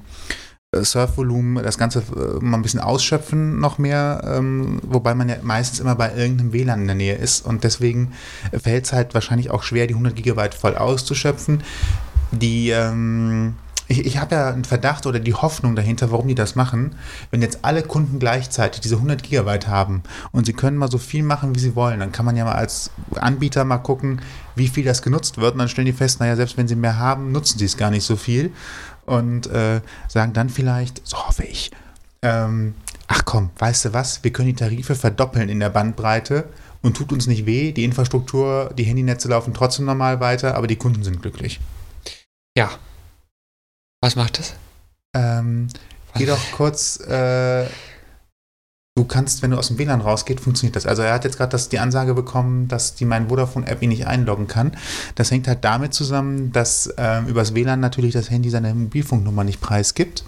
Surfvolumen, 0.83 1.63
das 1.63 1.79
Ganze 1.79 2.01
äh, 2.01 2.43
mal 2.43 2.57
ein 2.57 2.63
bisschen 2.63 2.81
ausschöpfen 2.81 3.61
noch 3.61 3.79
mehr, 3.79 4.23
ähm, 4.25 4.81
wobei 4.83 5.15
man 5.15 5.29
ja 5.29 5.37
meistens 5.43 5.81
immer 5.81 5.95
bei 5.95 6.15
irgendeinem 6.15 6.53
WLAN 6.53 6.81
in 6.81 6.87
der 6.87 6.97
Nähe 6.97 7.17
ist 7.17 7.47
und 7.47 7.65
deswegen 7.65 8.13
fällt 8.53 8.87
es 8.87 8.93
halt 8.93 9.15
wahrscheinlich 9.15 9.51
auch 9.51 9.63
schwer, 9.63 9.87
die 9.87 9.95
100 9.95 10.17
Gigabyte 10.17 10.55
voll 10.55 10.77
auszuschöpfen. 10.77 11.63
Die 12.33 12.71
ähm, 12.71 13.55
ich, 13.87 14.07
ich 14.07 14.19
habe 14.19 14.35
ja 14.35 14.49
einen 14.51 14.65
Verdacht 14.65 15.07
oder 15.07 15.21
die 15.21 15.35
Hoffnung 15.35 15.77
dahinter, 15.77 16.11
warum 16.11 16.29
die 16.29 16.35
das 16.35 16.55
machen. 16.55 16.95
Wenn 17.31 17.43
jetzt 17.43 17.59
alle 17.63 17.83
Kunden 17.83 18.19
gleichzeitig 18.19 18.81
diese 18.81 18.97
100 18.97 19.23
Gigabyte 19.23 19.69
haben 19.69 20.03
und 20.33 20.47
sie 20.47 20.53
können 20.55 20.77
mal 20.77 20.91
so 20.91 20.99
viel 20.99 21.23
machen, 21.23 21.55
wie 21.55 21.61
sie 21.61 21.77
wollen, 21.77 22.01
dann 22.01 22.13
kann 22.13 22.25
man 22.25 22.37
ja 22.37 22.45
mal 22.45 22.55
als 22.55 22.91
Anbieter 23.15 23.65
mal 23.65 23.79
gucken, 23.79 24.21
wie 24.57 24.69
viel 24.69 24.85
das 24.85 25.03
genutzt 25.03 25.39
wird. 25.39 25.53
Und 25.53 25.59
dann 25.59 25.69
stellen 25.69 25.87
die 25.87 25.93
fest, 25.93 26.21
naja, 26.21 26.37
selbst 26.37 26.57
wenn 26.57 26.69
sie 26.69 26.77
mehr 26.77 26.99
haben, 26.99 27.33
nutzen 27.33 27.59
sie 27.59 27.67
es 27.67 27.77
gar 27.77 27.91
nicht 27.91 28.05
so 28.05 28.17
viel. 28.17 28.53
Und 29.07 29.47
äh, 29.49 29.81
sagen 30.09 30.33
dann 30.33 30.49
vielleicht, 30.49 31.07
so 31.07 31.19
hoffe 31.27 31.45
ich, 31.45 31.71
ähm, 32.23 32.75
ach 33.07 33.25
komm, 33.25 33.51
weißt 33.59 33.87
du 33.87 33.93
was, 33.93 34.25
wir 34.25 34.33
können 34.33 34.49
die 34.49 34.55
Tarife 34.55 34.95
verdoppeln 34.95 35.49
in 35.49 35.61
der 35.61 35.71
Bandbreite 35.71 36.49
und 36.83 36.97
tut 36.97 37.13
uns 37.13 37.27
nicht 37.27 37.47
weh. 37.47 37.73
Die 37.73 37.85
Infrastruktur, 37.85 38.73
die 38.77 38.85
Handynetze 38.85 39.29
laufen 39.29 39.55
trotzdem 39.55 39.85
normal 39.85 40.21
weiter, 40.21 40.55
aber 40.55 40.67
die 40.67 40.77
Kunden 40.77 41.03
sind 41.03 41.21
glücklich. 41.21 41.61
Ja, 42.57 42.71
was 44.03 44.17
macht 44.17 44.39
das? 44.39 44.55
Ähm, 45.17 45.69
geh 46.15 46.27
doch 46.27 46.41
kurz 46.53 47.01
äh, 47.01 47.67
du 48.97 49.05
kannst, 49.05 49.43
wenn 49.43 49.51
du 49.51 49.59
aus 49.59 49.69
dem 49.69 49.79
WLAN 49.79 50.01
rausgehst, 50.01 50.41
funktioniert 50.41 50.77
das. 50.77 50.87
Also 50.87 51.03
er 51.03 51.15
hat 51.15 51.25
jetzt 51.25 51.37
gerade 51.37 51.57
die 51.57 51.79
Ansage 51.79 52.15
bekommen, 52.15 52.69
dass 52.69 52.95
die 52.95 53.05
mein 53.05 53.29
Vodafone-App 53.29 53.83
ihn 53.83 53.89
nicht 53.89 54.07
einloggen 54.07 54.47
kann. 54.47 54.77
Das 55.15 55.31
hängt 55.31 55.49
halt 55.49 55.65
damit 55.65 55.95
zusammen, 55.95 56.53
dass 56.53 56.93
ähm, 56.97 57.27
übers 57.27 57.55
WLAN 57.55 57.81
natürlich 57.81 58.13
das 58.13 58.31
Handy 58.31 58.51
seine 58.51 58.75
Mobilfunknummer 58.75 59.45
nicht 59.45 59.61
preisgibt. 59.61 60.25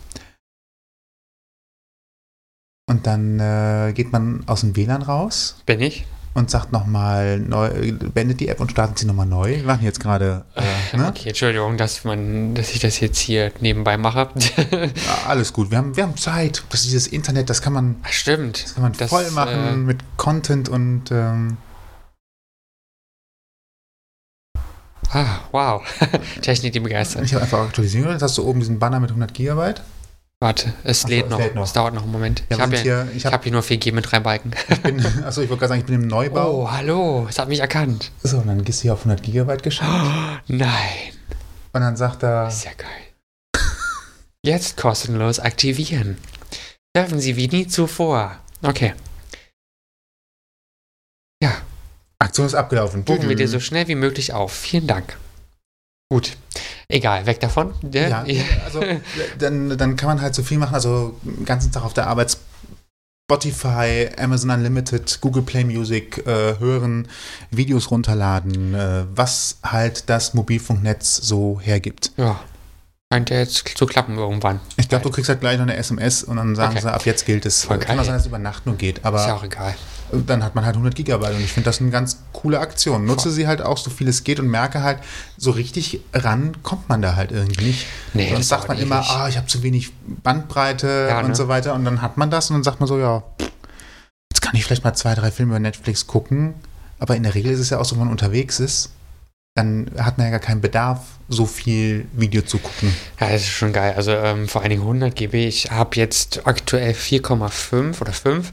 Und 2.88 3.06
dann 3.06 3.40
äh, 3.40 3.92
geht 3.94 4.12
man 4.12 4.44
aus 4.46 4.60
dem 4.60 4.76
WLAN 4.76 5.02
raus 5.02 5.56
Bin 5.66 5.80
ich? 5.80 6.06
Und 6.36 6.50
sagt 6.50 6.70
nochmal, 6.70 7.38
neu, 7.38 7.92
beendet 8.12 8.40
die 8.40 8.48
App 8.48 8.60
und 8.60 8.70
startet 8.70 8.98
sie 8.98 9.06
nochmal 9.06 9.26
neu. 9.26 9.56
Wir 9.56 9.64
machen 9.64 9.84
jetzt 9.84 10.00
gerade, 10.00 10.44
äh, 10.54 10.96
ne? 10.96 11.08
Okay, 11.08 11.30
Entschuldigung, 11.30 11.76
dass, 11.78 12.04
man, 12.04 12.54
dass 12.54 12.72
ich 12.72 12.78
das 12.78 13.00
jetzt 13.00 13.18
hier 13.18 13.52
nebenbei 13.60 13.96
mache. 13.96 14.28
Ja, 14.70 15.28
alles 15.28 15.52
gut. 15.52 15.70
Wir 15.70 15.78
haben, 15.78 15.96
wir 15.96 16.02
haben 16.02 16.16
Zeit. 16.16 16.62
Das 16.70 16.80
ist 16.80 16.86
dieses 16.86 17.06
Internet, 17.06 17.48
das 17.48 17.62
kann 17.62 17.72
man, 17.72 17.96
Ach, 18.02 18.12
Stimmt. 18.12 18.62
das 18.64 18.74
kann 18.74 18.82
man 18.82 18.92
Das, 18.92 19.08
voll 19.10 19.30
machen 19.30 19.58
äh, 19.66 19.76
mit 19.76 19.98
Content 20.18 20.68
und 20.68 21.10
ähm, 21.10 21.56
Ah, 25.10 25.38
wow. 25.52 25.82
Technik, 26.42 26.72
die 26.72 26.80
begeistert. 26.80 27.24
ich 27.24 27.32
habe 27.32 27.44
einfach 27.44 27.60
aktualisiert. 27.60 28.10
Jetzt 28.10 28.22
hast 28.22 28.36
du 28.38 28.44
oben 28.46 28.60
diesen 28.60 28.78
Banner 28.78 29.00
mit 29.00 29.10
100 29.10 29.32
Gigabyte. 29.32 29.80
Warte, 30.40 30.74
es 30.84 31.02
so, 31.02 31.08
lädt 31.08 31.24
es 31.24 31.30
noch. 31.30 31.38
lädt 31.38 31.54
noch. 31.54 31.64
Es 31.64 31.72
dauert 31.72 31.94
noch 31.94 32.02
einen 32.02 32.12
Moment. 32.12 32.40
Ja, 32.50 32.56
ich 32.56 32.60
habe 32.62 32.76
hier, 32.76 33.08
ich 33.14 33.24
hab- 33.24 33.32
hab 33.32 33.42
hier 33.44 33.52
nur 33.52 33.62
4G 33.62 33.92
mit 33.92 34.10
drei 34.10 34.20
Balken. 34.20 34.50
bin, 34.82 35.00
achso, 35.24 35.40
ich 35.40 35.48
wollte 35.48 35.60
gerade 35.60 35.68
sagen, 35.68 35.80
ich 35.80 35.86
bin 35.86 35.94
im 35.94 36.06
Neubau. 36.08 36.64
Oh, 36.64 36.70
hallo. 36.70 37.26
Es 37.28 37.38
hat 37.38 37.48
mich 37.48 37.60
erkannt. 37.60 38.10
So, 38.22 38.38
und 38.38 38.46
dann 38.48 38.62
gehst 38.62 38.80
du 38.80 38.82
hier 38.82 38.92
auf 38.92 39.00
100 39.00 39.22
Gigabyte 39.22 39.62
geschaltet. 39.62 40.42
Nein. 40.48 41.12
Und 41.72 41.80
dann 41.80 41.96
sagt 41.96 42.22
er, 42.22 42.48
Ist 42.48 42.64
ja 42.64 42.72
geil. 42.76 43.62
Jetzt 44.44 44.76
kostenlos 44.76 45.40
aktivieren. 45.40 46.18
Dürfen 46.94 47.18
Sie 47.18 47.36
wie 47.36 47.48
nie 47.48 47.66
zuvor. 47.66 48.38
Okay. 48.62 48.94
Ja, 51.42 51.52
Aktion 52.18 52.46
ist 52.46 52.54
abgelaufen. 52.54 53.04
buchen 53.04 53.28
wir 53.28 53.36
dir 53.36 53.48
so 53.48 53.60
schnell 53.60 53.88
wie 53.88 53.94
möglich 53.94 54.32
auf. 54.32 54.52
Vielen 54.52 54.86
Dank. 54.86 55.16
Gut. 56.10 56.36
Egal, 56.88 57.26
weg 57.26 57.40
davon. 57.40 57.72
Ja, 57.92 58.24
also 58.64 58.80
dann, 59.38 59.76
dann 59.76 59.96
kann 59.96 60.08
man 60.08 60.20
halt 60.20 60.34
so 60.34 60.42
viel 60.42 60.58
machen. 60.58 60.74
Also 60.74 61.16
den 61.22 61.44
ganzen 61.44 61.72
Tag 61.72 61.84
auf 61.84 61.94
der 61.94 62.06
Arbeit 62.06 62.36
Spotify, 63.28 64.08
Amazon 64.18 64.50
Unlimited, 64.50 65.20
Google 65.20 65.42
Play 65.42 65.64
Music 65.64 66.24
äh, 66.26 66.58
hören, 66.60 67.08
Videos 67.50 67.90
runterladen, 67.90 68.74
äh, 68.74 69.04
was 69.12 69.58
halt 69.64 70.08
das 70.08 70.34
Mobilfunknetz 70.34 71.16
so 71.16 71.60
hergibt. 71.60 72.12
ja. 72.16 72.38
Scheint 73.12 73.30
ja 73.30 73.38
jetzt 73.38 73.68
zu 73.78 73.86
klappen 73.86 74.18
irgendwann. 74.18 74.58
Ich 74.78 74.88
glaube, 74.88 75.04
du 75.04 75.10
kriegst 75.10 75.28
halt 75.28 75.40
gleich 75.40 75.58
noch 75.58 75.62
eine 75.62 75.76
SMS 75.76 76.24
und 76.24 76.36
dann 76.38 76.56
sagen 76.56 76.72
Okay. 76.72 76.82
sie, 76.82 76.92
ab 76.92 77.06
jetzt 77.06 77.24
gilt 77.24 77.46
es. 77.46 77.62
Voll 77.62 77.78
Kann 77.78 77.96
geil. 77.98 78.04
sein, 78.06 78.14
dass 78.14 78.22
es 78.22 78.26
über 78.28 78.40
Nacht 78.40 78.66
nur 78.66 78.74
geht, 78.74 79.04
aber 79.04 79.20
Ist 79.20 79.28
ja 79.28 79.36
auch 79.36 79.44
egal. 79.44 79.76
dann 80.12 80.42
hat 80.42 80.56
man 80.56 80.64
halt 80.64 80.74
100 80.74 80.92
Gigabyte 80.96 81.34
und 81.36 81.40
ich 81.40 81.52
finde 81.52 81.66
das 81.66 81.80
eine 81.80 81.90
ganz 81.90 82.18
coole 82.32 82.58
Aktion. 82.58 83.04
Nutze 83.04 83.24
Voll. 83.28 83.32
sie 83.32 83.46
halt 83.46 83.62
auch 83.62 83.78
so 83.78 83.90
viel 83.90 84.08
es 84.08 84.24
geht 84.24 84.40
und 84.40 84.48
merke 84.48 84.82
halt, 84.82 84.98
so 85.36 85.52
richtig 85.52 86.00
ran 86.12 86.60
kommt 86.64 86.88
man 86.88 87.00
da 87.00 87.14
halt 87.14 87.30
irgendwie 87.30 87.64
nicht. 87.66 87.86
Nee, 88.12 88.28
Sonst 88.32 88.48
sagt 88.48 88.66
man 88.66 88.76
immer, 88.78 89.08
ah, 89.08 89.28
ich 89.28 89.36
habe 89.36 89.46
zu 89.46 89.62
wenig 89.62 89.92
Bandbreite 90.24 91.06
Ja, 91.08 91.20
und 91.20 91.28
ne? 91.28 91.34
so 91.36 91.46
weiter 91.46 91.74
und 91.74 91.84
dann 91.84 92.02
hat 92.02 92.16
man 92.16 92.28
das 92.30 92.50
und 92.50 92.54
dann 92.56 92.64
sagt 92.64 92.80
man 92.80 92.88
so, 92.88 92.98
ja, 92.98 93.22
jetzt 94.32 94.42
kann 94.42 94.56
ich 94.56 94.64
vielleicht 94.64 94.82
mal 94.82 94.94
zwei, 94.94 95.14
drei 95.14 95.30
Filme 95.30 95.52
über 95.52 95.60
Netflix 95.60 96.08
gucken, 96.08 96.54
aber 96.98 97.14
in 97.14 97.22
der 97.22 97.36
Regel 97.36 97.52
ist 97.52 97.60
es 97.60 97.70
ja 97.70 97.78
auch 97.78 97.84
so, 97.84 97.94
wenn 97.94 98.00
man 98.04 98.10
unterwegs 98.10 98.58
ist, 98.58 98.90
dann 99.56 99.90
hat 99.98 100.18
man 100.18 100.26
ja 100.26 100.30
gar 100.30 100.40
keinen 100.40 100.60
Bedarf, 100.60 101.00
so 101.28 101.46
viel 101.46 102.06
Video 102.12 102.42
zu 102.42 102.58
gucken. 102.58 102.94
Ja, 103.18 103.30
das 103.30 103.42
ist 103.42 103.48
schon 103.48 103.72
geil. 103.72 103.94
Also 103.96 104.12
ähm, 104.12 104.48
vor 104.48 104.62
Dingen 104.70 104.82
100 104.82 105.16
GB. 105.16 105.46
Ich 105.46 105.70
habe 105.70 105.96
jetzt 105.96 106.46
aktuell 106.46 106.92
4,5 106.92 108.00
oder 108.00 108.12
5 108.12 108.52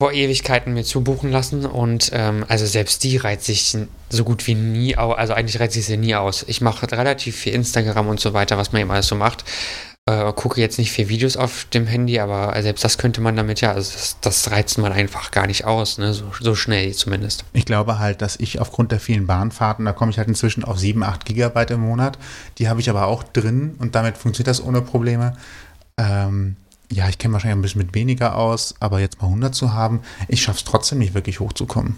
vor 0.00 0.12
Ewigkeiten 0.12 0.72
mir 0.72 0.82
zubuchen 0.82 1.30
lassen 1.30 1.66
und 1.66 2.10
ähm, 2.12 2.44
also 2.48 2.66
selbst 2.66 3.04
die 3.04 3.16
reizt 3.16 3.44
sich 3.44 3.76
so 4.08 4.24
gut 4.24 4.46
wie 4.46 4.54
nie 4.54 4.96
aus. 4.96 5.16
Also 5.16 5.34
eigentlich 5.34 5.60
reizt 5.60 5.74
sich 5.74 5.86
sie 5.86 5.98
nie 5.98 6.14
aus. 6.14 6.44
Ich 6.48 6.60
mache 6.60 6.90
relativ 6.90 7.36
viel 7.36 7.52
Instagram 7.52 8.08
und 8.08 8.18
so 8.18 8.32
weiter, 8.32 8.56
was 8.56 8.72
man 8.72 8.80
eben 8.82 8.90
alles 8.90 9.06
so 9.06 9.14
macht. 9.14 9.44
Äh, 10.06 10.34
gucke 10.34 10.60
jetzt 10.60 10.78
nicht 10.78 10.92
viel 10.92 11.08
Videos 11.08 11.38
auf 11.38 11.64
dem 11.72 11.86
Handy, 11.86 12.20
aber 12.20 12.60
selbst 12.60 12.84
das 12.84 12.98
könnte 12.98 13.22
man 13.22 13.36
damit 13.36 13.62
ja, 13.62 13.72
also 13.72 13.90
das, 13.94 14.18
das 14.20 14.50
reizt 14.50 14.76
man 14.76 14.92
einfach 14.92 15.30
gar 15.30 15.46
nicht 15.46 15.64
aus, 15.64 15.96
ne? 15.96 16.12
so, 16.12 16.30
so 16.38 16.54
schnell 16.54 16.92
zumindest. 16.92 17.46
Ich 17.54 17.64
glaube 17.64 17.98
halt, 17.98 18.20
dass 18.20 18.36
ich 18.36 18.60
aufgrund 18.60 18.92
der 18.92 19.00
vielen 19.00 19.26
Bahnfahrten, 19.26 19.86
da 19.86 19.92
komme 19.92 20.10
ich 20.10 20.18
halt 20.18 20.28
inzwischen 20.28 20.62
auf 20.62 20.78
7, 20.78 21.02
8 21.02 21.24
Gigabyte 21.24 21.70
im 21.70 21.80
Monat. 21.80 22.18
Die 22.58 22.68
habe 22.68 22.80
ich 22.80 22.90
aber 22.90 23.06
auch 23.06 23.22
drin 23.22 23.76
und 23.78 23.94
damit 23.94 24.18
funktioniert 24.18 24.48
das 24.48 24.62
ohne 24.62 24.82
Probleme. 24.82 25.38
Ähm, 25.96 26.56
ja, 26.92 27.08
ich 27.08 27.16
kenne 27.16 27.32
wahrscheinlich 27.32 27.56
ein 27.56 27.62
bisschen 27.62 27.80
mit 27.80 27.94
weniger 27.94 28.36
aus, 28.36 28.74
aber 28.80 29.00
jetzt 29.00 29.22
mal 29.22 29.28
100 29.28 29.54
zu 29.54 29.72
haben, 29.72 30.02
ich 30.28 30.42
schaffe 30.42 30.58
es 30.58 30.64
trotzdem 30.64 30.98
nicht 30.98 31.14
wirklich 31.14 31.40
hochzukommen. 31.40 31.96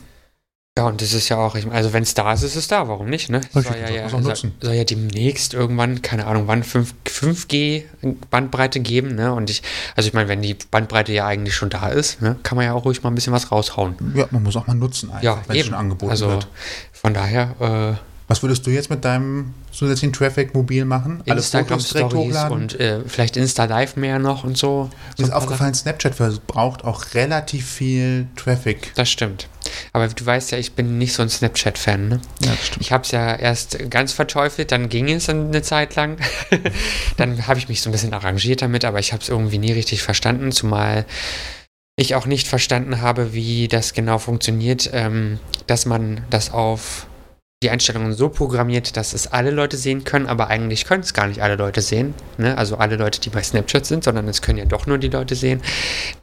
Ja, 0.78 0.84
und 0.84 1.00
das 1.00 1.14
ist 1.14 1.30
ja 1.30 1.38
auch, 1.38 1.54
also 1.70 1.92
wenn 1.94 2.02
es 2.02 2.12
da 2.12 2.34
ist, 2.34 2.42
ist 2.42 2.54
es 2.54 2.68
da, 2.68 2.86
warum 2.86 3.08
nicht, 3.08 3.30
ne? 3.30 3.40
Soll 3.52 3.64
ja, 3.64 3.88
ja, 3.88 4.08
soll, 4.10 4.22
soll 4.60 4.74
ja 4.74 4.84
demnächst 4.84 5.54
irgendwann, 5.54 6.02
keine 6.02 6.26
Ahnung, 6.26 6.48
wann 6.48 6.62
5, 6.62 6.92
5G 7.06 7.84
Bandbreite 8.30 8.80
geben, 8.80 9.14
ne? 9.14 9.32
Und 9.32 9.48
ich, 9.48 9.62
also 9.94 10.06
ich 10.08 10.12
meine, 10.12 10.28
wenn 10.28 10.42
die 10.42 10.54
Bandbreite 10.70 11.14
ja 11.14 11.26
eigentlich 11.26 11.54
schon 11.54 11.70
da 11.70 11.88
ist, 11.88 12.20
ne, 12.20 12.36
kann 12.42 12.56
man 12.56 12.66
ja 12.66 12.74
auch 12.74 12.84
ruhig 12.84 13.02
mal 13.02 13.10
ein 13.10 13.14
bisschen 13.14 13.32
was 13.32 13.50
raushauen. 13.50 13.94
Ja, 14.14 14.26
man 14.30 14.42
muss 14.42 14.54
auch 14.54 14.66
mal 14.66 14.74
nutzen, 14.74 15.08
einfach, 15.08 15.22
Ja, 15.22 15.42
wenn 15.46 15.56
es 15.56 15.62
eben. 15.62 15.70
schon 15.70 15.78
angeboten 15.78 16.10
also 16.10 16.28
wird. 16.28 16.48
von 16.92 17.14
daher, 17.14 17.98
Was 18.28 18.42
würdest 18.42 18.66
du 18.66 18.70
jetzt 18.70 18.90
mit 18.90 19.02
deinem 19.04 19.54
zusätzlichen 19.72 20.12
Traffic 20.12 20.52
mobil 20.54 20.84
machen? 20.84 21.22
äh, 21.26 21.32
Instagram 21.32 21.80
Stories 21.80 22.36
und 22.50 22.78
äh, 22.78 23.00
vielleicht 23.06 23.36
Insta 23.36 23.64
Live 23.64 23.96
mehr 23.96 24.18
noch 24.18 24.44
und 24.44 24.58
so. 24.58 24.90
Mir 25.16 25.24
ist 25.24 25.32
aufgefallen, 25.32 25.72
Snapchat 25.72 26.14
verbraucht 26.16 26.84
auch 26.84 27.14
relativ 27.14 27.66
viel 27.66 28.26
Traffic. 28.36 28.92
Das 28.96 29.08
stimmt. 29.08 29.48
Aber 29.92 30.08
du 30.08 30.24
weißt 30.26 30.52
ja, 30.52 30.58
ich 30.58 30.72
bin 30.72 30.98
nicht 30.98 31.12
so 31.12 31.22
ein 31.22 31.28
Snapchat-Fan. 31.28 32.08
Ne? 32.08 32.20
Ja, 32.40 32.56
stimmt. 32.62 32.82
Ich 32.82 32.92
habe 32.92 33.04
es 33.04 33.10
ja 33.10 33.34
erst 33.34 33.90
ganz 33.90 34.12
verteufelt, 34.12 34.72
dann 34.72 34.88
ging 34.88 35.10
es 35.10 35.28
eine 35.28 35.62
Zeit 35.62 35.94
lang. 35.94 36.18
dann 37.16 37.46
habe 37.46 37.58
ich 37.58 37.68
mich 37.68 37.80
so 37.80 37.88
ein 37.88 37.92
bisschen 37.92 38.14
arrangiert 38.14 38.62
damit, 38.62 38.84
aber 38.84 38.98
ich 38.98 39.12
habe 39.12 39.22
es 39.22 39.28
irgendwie 39.28 39.58
nie 39.58 39.72
richtig 39.72 40.02
verstanden, 40.02 40.52
zumal 40.52 41.06
ich 41.96 42.14
auch 42.14 42.26
nicht 42.26 42.46
verstanden 42.46 43.00
habe, 43.00 43.32
wie 43.32 43.68
das 43.68 43.94
genau 43.94 44.18
funktioniert, 44.18 44.90
ähm, 44.92 45.38
dass 45.66 45.86
man 45.86 46.22
das 46.28 46.52
auf 46.52 47.06
die 47.62 47.70
Einstellungen 47.70 48.12
so 48.12 48.28
programmiert, 48.28 48.98
dass 48.98 49.14
es 49.14 49.32
alle 49.32 49.50
Leute 49.50 49.78
sehen 49.78 50.04
können, 50.04 50.26
aber 50.26 50.48
eigentlich 50.48 50.84
können 50.84 51.02
es 51.02 51.14
gar 51.14 51.26
nicht 51.26 51.40
alle 51.40 51.56
Leute 51.56 51.80
sehen. 51.80 52.12
Ne? 52.36 52.56
Also 52.58 52.76
alle 52.76 52.96
Leute, 52.96 53.18
die 53.18 53.30
bei 53.30 53.42
Snapchat 53.42 53.86
sind, 53.86 54.04
sondern 54.04 54.28
es 54.28 54.42
können 54.42 54.58
ja 54.58 54.66
doch 54.66 54.86
nur 54.86 54.98
die 54.98 55.08
Leute 55.08 55.34
sehen, 55.34 55.62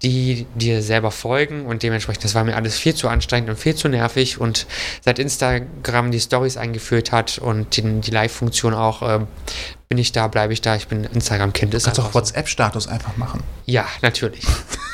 die 0.03 0.45
dir 0.53 0.83
selber 0.83 1.09
folgen 1.09 1.65
und 1.65 1.81
dementsprechend, 1.81 2.23
das 2.23 2.35
war 2.35 2.43
mir 2.43 2.55
alles 2.55 2.77
viel 2.77 2.93
zu 2.93 3.09
anstrengend 3.09 3.49
und 3.49 3.57
viel 3.57 3.73
zu 3.73 3.89
nervig 3.89 4.39
und 4.39 4.67
seit 5.01 5.17
Instagram 5.17 6.11
die 6.11 6.19
Stories 6.19 6.55
eingeführt 6.55 7.11
hat 7.11 7.39
und 7.39 7.77
die, 7.77 7.81
die 7.81 8.11
Live-Funktion 8.11 8.75
auch, 8.75 9.01
ähm, 9.01 9.27
bin 9.89 9.97
ich 9.97 10.11
da, 10.11 10.27
bleibe 10.27 10.53
ich 10.53 10.61
da, 10.61 10.75
ich 10.75 10.87
bin 10.87 11.03
Instagram-Kind. 11.03 11.73
Du 11.73 11.79
kannst 11.79 11.99
auch. 11.99 12.13
WhatsApp-Status 12.13 12.87
einfach 12.87 13.17
machen. 13.17 13.41
Ja, 13.65 13.87
natürlich. 14.03 14.45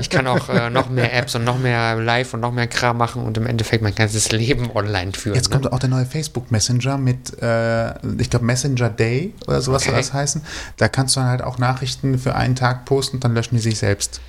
Ich 0.00 0.10
kann 0.10 0.26
auch 0.26 0.48
äh, 0.48 0.70
noch 0.70 0.88
mehr 0.88 1.12
Apps 1.14 1.34
und 1.34 1.44
noch 1.44 1.58
mehr 1.58 1.96
Live 1.96 2.34
und 2.34 2.40
noch 2.40 2.52
mehr 2.52 2.66
Kram 2.66 2.96
machen 2.98 3.22
und 3.22 3.36
im 3.36 3.46
Endeffekt 3.46 3.82
mein 3.82 3.94
ganzes 3.94 4.32
Leben 4.32 4.70
online 4.74 5.12
führen. 5.12 5.34
Jetzt 5.34 5.50
ne? 5.50 5.54
kommt 5.54 5.72
auch 5.72 5.78
der 5.78 5.88
neue 5.88 6.06
Facebook 6.06 6.50
Messenger 6.50 6.98
mit, 6.98 7.40
äh, 7.42 7.90
ich 8.20 8.30
glaube, 8.30 8.44
Messenger 8.44 8.88
Day 8.88 9.34
oder 9.46 9.60
sowas 9.60 9.84
soll 9.84 9.92
Okay. 9.92 10.02
das 10.02 10.12
heißen. 10.12 10.42
Da 10.76 10.88
kannst 10.88 11.16
du 11.16 11.20
dann 11.20 11.28
halt 11.28 11.42
auch 11.42 11.58
Nachrichten 11.58 12.18
für 12.18 12.34
einen 12.34 12.56
Tag 12.56 12.84
posten 12.84 13.16
und 13.16 13.24
dann 13.24 13.34
löschen 13.34 13.56
die 13.56 13.62
sich 13.62 13.78
selbst. 13.78 14.20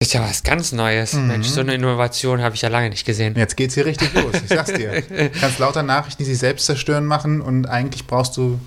Das 0.00 0.08
ist 0.08 0.14
ja 0.14 0.22
was 0.22 0.44
ganz 0.44 0.70
Neues. 0.72 1.14
Mhm. 1.14 1.26
Mensch, 1.26 1.48
so 1.48 1.60
eine 1.60 1.74
Innovation 1.74 2.40
habe 2.40 2.54
ich 2.54 2.62
ja 2.62 2.68
lange 2.68 2.90
nicht 2.90 3.04
gesehen. 3.04 3.34
Jetzt 3.36 3.56
geht's 3.56 3.74
hier 3.74 3.84
richtig 3.84 4.14
los, 4.14 4.34
ich 4.34 4.48
sag's 4.48 4.72
dir. 4.72 5.02
Du 5.02 5.30
kannst 5.40 5.58
lauter 5.58 5.82
Nachrichten, 5.82 6.22
die 6.22 6.30
sich 6.30 6.38
selbst 6.38 6.66
zerstören, 6.66 7.04
machen 7.04 7.40
und 7.40 7.66
eigentlich 7.66 8.06
brauchst 8.06 8.36
du 8.36 8.60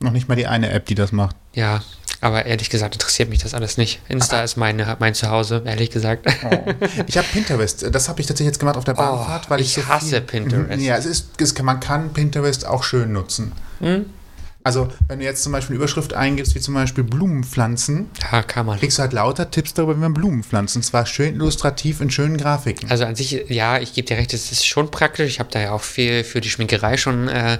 noch 0.00 0.12
nicht 0.12 0.28
mal 0.28 0.34
die 0.34 0.46
eine 0.46 0.70
App, 0.70 0.86
die 0.86 0.94
das 0.94 1.12
macht. 1.12 1.36
Ja, 1.52 1.82
aber 2.20 2.46
ehrlich 2.46 2.70
gesagt 2.70 2.94
interessiert 2.94 3.28
mich 3.30 3.40
das 3.40 3.54
alles 3.54 3.76
nicht. 3.76 4.00
Insta 4.08 4.42
ist 4.42 4.56
meine, 4.56 4.96
mein 4.98 5.14
Zuhause, 5.14 5.62
ehrlich 5.64 5.90
gesagt. 5.90 6.26
Ich 7.06 7.16
habe 7.18 7.26
Pinterest, 7.32 7.86
das 7.94 8.08
habe 8.08 8.20
ich 8.20 8.26
tatsächlich 8.26 8.48
jetzt 8.52 8.58
gemacht 8.58 8.76
auf 8.76 8.84
der 8.84 8.94
Bahnfahrt, 8.94 9.50
weil 9.50 9.60
ich, 9.60 9.76
Oh, 9.76 9.80
ich 9.80 9.86
so 9.86 9.92
hasse 9.92 10.20
Pinterest. 10.20 10.80
Ja, 10.82 10.96
es 10.96 11.06
ist, 11.06 11.30
es 11.40 11.54
kann, 11.54 11.66
man 11.66 11.80
kann 11.80 12.12
Pinterest 12.12 12.66
auch 12.66 12.82
schön 12.82 13.12
nutzen. 13.12 13.52
Hm? 13.80 14.06
Also, 14.64 14.88
wenn 15.06 15.20
du 15.20 15.24
jetzt 15.24 15.42
zum 15.44 15.52
Beispiel 15.52 15.76
eine 15.76 15.84
Überschrift 15.84 16.12
eingibst, 16.12 16.54
wie 16.54 16.60
zum 16.60 16.74
Beispiel 16.74 17.02
Blumenpflanzen, 17.04 18.10
Ja, 18.30 18.42
kann 18.42 18.66
man. 18.66 18.78
kriegst 18.78 18.98
du 18.98 19.02
halt 19.02 19.12
lauter 19.14 19.50
Tipps 19.50 19.72
darüber, 19.72 19.94
wie 19.96 20.00
man 20.00 20.12
Blumen 20.12 20.42
pflanzt. 20.42 20.76
Und 20.76 20.82
zwar 20.82 21.06
schön 21.06 21.36
illustrativ 21.36 22.00
in 22.02 22.10
schönen 22.10 22.36
Grafiken. 22.36 22.90
Also 22.90 23.04
an 23.04 23.14
sich, 23.14 23.44
ja, 23.48 23.78
ich 23.78 23.94
gebe 23.94 24.06
dir 24.06 24.18
recht, 24.18 24.34
es 24.34 24.52
ist 24.52 24.66
schon 24.66 24.90
praktisch. 24.90 25.28
Ich 25.30 25.40
habe 25.40 25.48
da 25.50 25.60
ja 25.60 25.70
auch 25.72 25.82
viel 25.82 26.22
für 26.24 26.40
die 26.42 26.50
Schminkerei 26.50 26.96
schon 26.98 27.28
äh, 27.28 27.58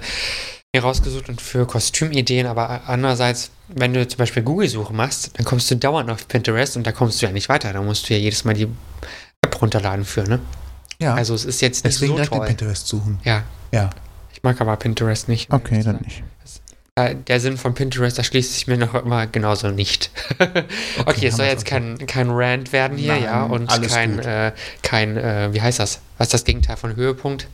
mir 0.75 0.83
rausgesucht 0.83 1.29
und 1.29 1.41
für 1.41 1.65
Kostümideen, 1.65 2.45
aber 2.45 2.81
andererseits, 2.85 3.49
wenn 3.69 3.93
du 3.93 4.07
zum 4.07 4.17
Beispiel 4.19 4.43
Google-Suche 4.43 4.93
machst, 4.93 5.31
dann 5.37 5.45
kommst 5.45 5.69
du 5.71 5.75
dauernd 5.75 6.11
auf 6.11 6.27
Pinterest 6.27 6.77
und 6.77 6.85
da 6.85 6.91
kommst 6.91 7.21
du 7.21 7.25
ja 7.25 7.31
nicht 7.31 7.49
weiter. 7.49 7.73
Da 7.73 7.81
musst 7.81 8.07
du 8.09 8.13
ja 8.13 8.19
jedes 8.19 8.45
Mal 8.45 8.53
die 8.53 8.67
App 9.41 9.61
runterladen 9.61 10.05
für, 10.05 10.23
ne? 10.23 10.39
ja, 11.01 11.15
Also 11.15 11.33
es 11.33 11.45
ist 11.45 11.61
jetzt 11.61 11.83
nicht 11.85 11.95
deswegen 11.95 12.11
so 12.11 12.15
direkt 12.17 12.33
toll. 12.33 12.45
Pinterest 12.45 12.87
suchen. 12.87 13.19
Ja, 13.23 13.43
Ja, 13.71 13.89
ich 14.31 14.43
mag 14.43 14.61
aber 14.61 14.75
Pinterest 14.75 15.27
nicht. 15.27 15.51
okay, 15.51 15.81
dann 15.81 16.01
nicht. 16.01 16.23
Äh, 16.95 17.15
Der 17.27 17.39
Sinn 17.39 17.57
von 17.57 17.73
Pinterest 17.73 18.19
erschließt 18.19 18.53
sich 18.53 18.67
mir 18.67 18.77
noch 18.77 18.93
immer 18.93 19.25
genauso 19.25 19.69
nicht. 19.71 20.11
okay, 20.39 21.27
es 21.27 21.33
haben 21.33 21.37
soll 21.37 21.45
jetzt 21.47 21.65
kein, 21.65 21.97
kein 22.05 22.29
Rant 22.29 22.73
werden 22.73 22.95
hier, 22.97 23.13
Nein, 23.13 23.23
ja, 23.23 23.43
und 23.43 23.67
kein, 23.87 24.19
äh, 24.19 24.51
kein 24.83 25.17
äh, 25.17 25.49
wie 25.51 25.61
heißt 25.63 25.79
das? 25.79 25.99
Was 26.19 26.27
ist 26.27 26.33
das 26.35 26.43
Gegenteil 26.43 26.77
von 26.77 26.95
Höhepunkt? 26.95 27.47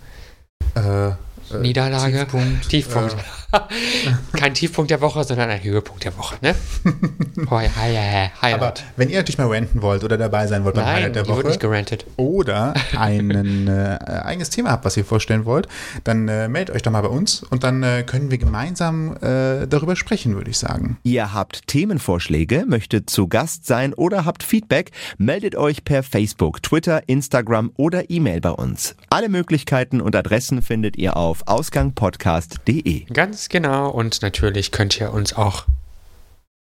Äh, 0.75 1.12
Niederlage? 1.53 2.11
Tiefpunkt. 2.11 2.69
Tiefpunkt. 2.69 3.15
Kein 4.33 4.53
Tiefpunkt 4.53 4.91
der 4.91 5.01
Woche, 5.01 5.24
sondern 5.24 5.50
ein 5.50 5.63
Höhepunkt 5.63 6.03
der 6.03 6.17
Woche, 6.17 6.35
ne? 6.41 6.55
Hoi, 7.50 7.67
hi, 7.67 7.95
hi, 7.95 8.29
hi, 8.41 8.53
aber 8.53 8.74
wenn 8.95 9.09
ihr 9.09 9.17
natürlich 9.17 9.38
mal 9.38 9.47
ranten 9.47 9.81
wollt 9.81 10.03
oder 10.03 10.17
dabei 10.17 10.47
sein 10.47 10.63
wollt 10.63 10.75
beim 10.75 10.85
Nein, 10.85 10.95
Highlight 10.95 11.15
der 11.15 11.27
wird 11.27 11.38
Woche 11.38 11.47
nicht 11.47 11.59
gerantet. 11.59 12.05
oder 12.17 12.74
ein 12.97 13.67
äh, 13.67 13.97
eigenes 14.24 14.50
Thema 14.50 14.71
habt, 14.71 14.85
was 14.85 14.97
ihr 14.97 15.05
vorstellen 15.05 15.45
wollt, 15.45 15.67
dann 16.03 16.27
äh, 16.27 16.47
meldet 16.47 16.75
euch 16.75 16.81
doch 16.81 16.91
mal 16.91 17.01
bei 17.01 17.07
uns 17.07 17.43
und 17.43 17.63
dann 17.63 17.83
äh, 17.83 18.03
können 18.03 18.31
wir 18.31 18.38
gemeinsam 18.38 19.15
äh, 19.17 19.67
darüber 19.67 19.95
sprechen, 19.95 20.35
würde 20.35 20.51
ich 20.51 20.57
sagen. 20.57 20.97
Ihr 21.03 21.33
habt 21.33 21.67
Themenvorschläge, 21.67 22.65
möchtet 22.67 23.09
zu 23.09 23.27
Gast 23.27 23.65
sein 23.65 23.93
oder 23.93 24.25
habt 24.25 24.43
Feedback, 24.43 24.91
meldet 25.17 25.55
euch 25.55 25.83
per 25.83 26.03
Facebook, 26.03 26.62
Twitter, 26.63 27.07
Instagram 27.07 27.71
oder 27.77 28.09
E-Mail 28.09 28.41
bei 28.41 28.51
uns. 28.51 28.95
Alle 29.09 29.29
Möglichkeiten 29.29 30.01
und 30.01 30.15
Adressen 30.15 30.62
findet 30.62 30.97
ihr 30.97 31.17
auf 31.17 31.47
ausgangpodcast.de. 31.47 33.05
Ganz 33.13 33.44
genau. 33.49 33.89
Und 33.89 34.21
natürlich 34.21 34.71
könnt 34.71 34.99
ihr 34.99 35.11
uns 35.13 35.33
auch 35.33 35.65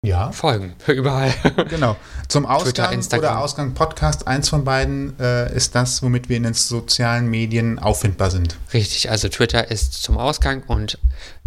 Ja. 0.05 0.31
folgen. 0.33 0.75
Überall. 0.87 1.33
Genau. 1.69 1.97
Zum 2.29 2.47
Ausgang 2.47 2.93
Instagram. 2.93 3.33
oder 3.33 3.41
Ausgang 3.41 3.75
Podcast, 3.75 4.27
eins 4.29 4.49
von 4.49 4.65
beiden 4.65 5.19
äh, 5.19 5.55
ist 5.55 5.75
das, 5.75 6.03
womit 6.03 6.29
wir 6.29 6.37
in 6.37 6.45
den 6.45 6.55
sozialen 6.55 7.29
Medien 7.29 7.79
auffindbar 7.79 8.31
sind. 8.31 8.57
Richtig, 8.73 9.11
also 9.11 9.29
Twitter 9.29 9.71
ist 9.71 9.95
zum 10.03 10.17
Ausgang 10.19 10.63
und 10.67 10.99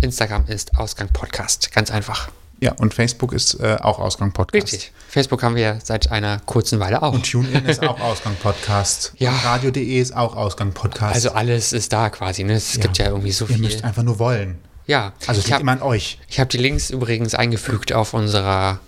Instagram 0.01 0.45
ist 0.48 0.77
Ausgang 0.77 1.09
Podcast. 1.13 1.71
Ganz 1.71 1.91
einfach. 1.91 2.29
Ja, 2.62 2.74
und 2.74 2.93
Facebook 2.93 3.31
ist 3.31 3.53
äh, 3.62 3.77
auch 3.79 4.00
Ausgang 4.00 4.33
Podcast. 4.33 4.74
Richtig. 4.74 4.91
Facebook 5.07 5.41
haben 5.43 5.55
wir 5.55 5.79
seit 5.81 6.12
einer 6.12 6.41
kurzen 6.45 6.81
Weile 6.81 7.01
auch. 7.01 7.13
Und 7.13 7.24
TuneIn 7.31 7.65
ist 7.65 7.81
auch 7.81 8.00
Ausgang 8.01 8.36
Podcast. 8.36 9.13
Ja. 9.17 9.31
Radio.de 9.31 9.98
ist 9.98 10.13
auch 10.13 10.36
Ausgang 10.36 10.74
Podcast. 10.74 11.15
Also 11.15 11.31
alles 11.31 11.71
ist 11.71 11.93
da 11.93 12.09
quasi. 12.09 12.43
Ne? 12.43 12.53
Es 12.55 12.77
gibt 12.81 12.98
ja 12.98 13.05
irgendwie 13.07 13.31
so 13.31 13.45
Ihr 13.45 13.55
viel. 13.55 13.63
müsst 13.63 13.86
einfach 13.86 14.03
nur 14.03 14.19
wollen. 14.19 14.57
Ja, 14.89 15.13
Also 15.27 15.34
es 15.34 15.38
ich 15.38 15.43
liegt 15.46 15.53
habe 15.53 15.62
immer 15.62 15.74
an 15.74 15.84
euch. 15.84 16.17
hab 16.39 16.50
die 16.50 16.58
Links 16.58 16.89
übrigens 16.89 17.36
eingefügt 17.36 17.93
auf 17.93 18.15
unserer 18.15 18.79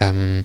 ähm, 0.00 0.44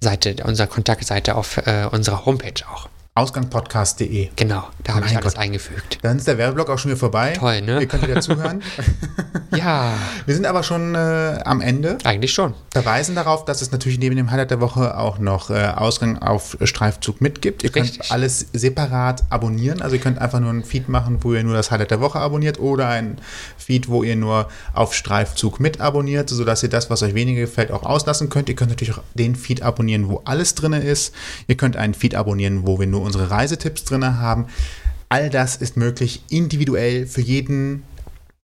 Seite, 0.00 0.34
unserer 0.44 0.66
Kontaktseite 0.66 1.36
auf 1.36 1.58
äh, 1.58 1.86
unserer 1.92 2.24
Homepage 2.26 2.64
auch. 2.68 2.88
Ausgangpodcast.de. 3.18 4.28
Genau, 4.36 4.64
da 4.84 4.94
habe 4.94 5.06
ich 5.06 5.16
alles 5.16 5.34
Gott. 5.34 5.42
eingefügt. 5.42 5.98
Dann 6.02 6.18
ist 6.18 6.28
der 6.28 6.38
Werbeblock 6.38 6.70
auch 6.70 6.78
schon 6.78 6.90
wieder 6.92 6.98
vorbei. 7.00 7.32
Toll, 7.36 7.62
ne? 7.62 7.80
Ihr 7.80 7.86
könnt 7.86 8.06
wieder 8.06 8.20
zuhören. 8.20 8.62
Ja, 9.56 9.94
Wir 10.26 10.34
sind 10.34 10.44
aber 10.46 10.62
schon 10.62 10.94
äh, 10.94 11.40
am 11.44 11.62
Ende. 11.62 11.96
eigentlich 12.04 12.32
schon. 12.34 12.52
Verweisen 12.70 13.14
darauf, 13.14 13.46
dass 13.46 13.62
es 13.62 13.72
natürlich 13.72 13.98
neben 13.98 14.14
dem 14.14 14.30
Highlight 14.30 14.50
der 14.50 14.60
Woche 14.60 14.96
auch 14.98 15.18
noch 15.18 15.48
äh, 15.48 15.72
Ausgang 15.74 16.18
auf 16.18 16.58
Streifzug 16.62 17.22
mitgibt. 17.22 17.64
Ihr 17.64 17.70
könnt 17.70 17.86
Richtig. 17.86 18.12
alles 18.12 18.46
separat 18.52 19.24
abonnieren. 19.30 19.80
Also 19.80 19.96
ihr 19.96 20.02
könnt 20.02 20.18
einfach 20.18 20.38
nur 20.40 20.50
einen 20.50 20.64
Feed 20.64 20.90
machen, 20.90 21.24
wo 21.24 21.32
ihr 21.32 21.42
nur 21.42 21.54
das 21.54 21.70
Highlight 21.70 21.90
der 21.90 22.00
Woche 22.00 22.18
abonniert 22.20 22.60
oder 22.60 22.88
ein 22.88 23.18
Feed, 23.56 23.88
wo 23.88 24.02
ihr 24.02 24.16
nur 24.16 24.48
auf 24.74 24.94
Streifzug 24.94 25.60
mit 25.60 25.80
abonniert, 25.80 26.28
sodass 26.28 26.62
ihr 26.62 26.68
das, 26.68 26.90
was 26.90 27.02
euch 27.02 27.14
weniger 27.14 27.40
gefällt, 27.40 27.72
auch 27.72 27.84
auslassen 27.84 28.28
könnt. 28.28 28.50
Ihr 28.50 28.54
könnt 28.54 28.70
natürlich 28.70 28.94
auch 28.94 29.02
den 29.14 29.34
Feed 29.34 29.62
abonnieren, 29.62 30.08
wo 30.10 30.20
alles 30.26 30.54
drin 30.54 30.74
ist. 30.74 31.14
Ihr 31.46 31.56
könnt 31.56 31.76
einen 31.76 31.94
Feed 31.94 32.14
abonnieren, 32.14 32.66
wo 32.66 32.78
wir 32.78 32.86
nur 32.86 33.00
unsere 33.08 33.30
Reisetipps 33.30 33.84
drin 33.84 34.04
haben. 34.04 34.46
All 35.08 35.30
das 35.30 35.56
ist 35.56 35.76
möglich, 35.76 36.22
individuell 36.28 37.06
für 37.06 37.22
jeden 37.22 37.82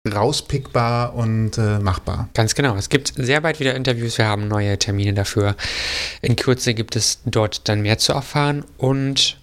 rauspickbar 0.08 1.16
und 1.16 1.58
äh, 1.58 1.80
machbar. 1.80 2.30
Ganz 2.34 2.56
genau. 2.56 2.76
Es 2.76 2.90
gibt 2.90 3.14
sehr 3.16 3.42
bald 3.42 3.60
wieder 3.60 3.76
Interviews. 3.76 4.18
Wir 4.18 4.26
haben 4.26 4.48
neue 4.48 4.78
Termine 4.78 5.14
dafür. 5.14 5.56
In 6.22 6.36
Kürze 6.36 6.74
gibt 6.74 6.96
es 6.96 7.20
dort 7.26 7.68
dann 7.68 7.82
mehr 7.82 7.98
zu 7.98 8.14
erfahren 8.14 8.64
und 8.78 9.38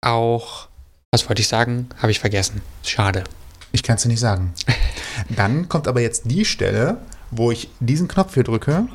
auch, 0.00 0.68
was 1.12 1.28
wollte 1.28 1.42
ich 1.42 1.48
sagen? 1.48 1.88
Habe 1.98 2.10
ich 2.10 2.20
vergessen. 2.20 2.60
Schade. 2.82 3.24
Ich 3.72 3.82
kann 3.82 3.96
es 3.96 4.02
dir 4.02 4.08
nicht 4.08 4.20
sagen. 4.20 4.54
Dann 5.36 5.68
kommt 5.68 5.88
aber 5.88 6.00
jetzt 6.00 6.22
die 6.26 6.44
Stelle, 6.44 6.98
wo 7.30 7.50
ich 7.50 7.68
diesen 7.80 8.08
Knopf 8.08 8.34
hier 8.34 8.44
drücke. 8.44 8.86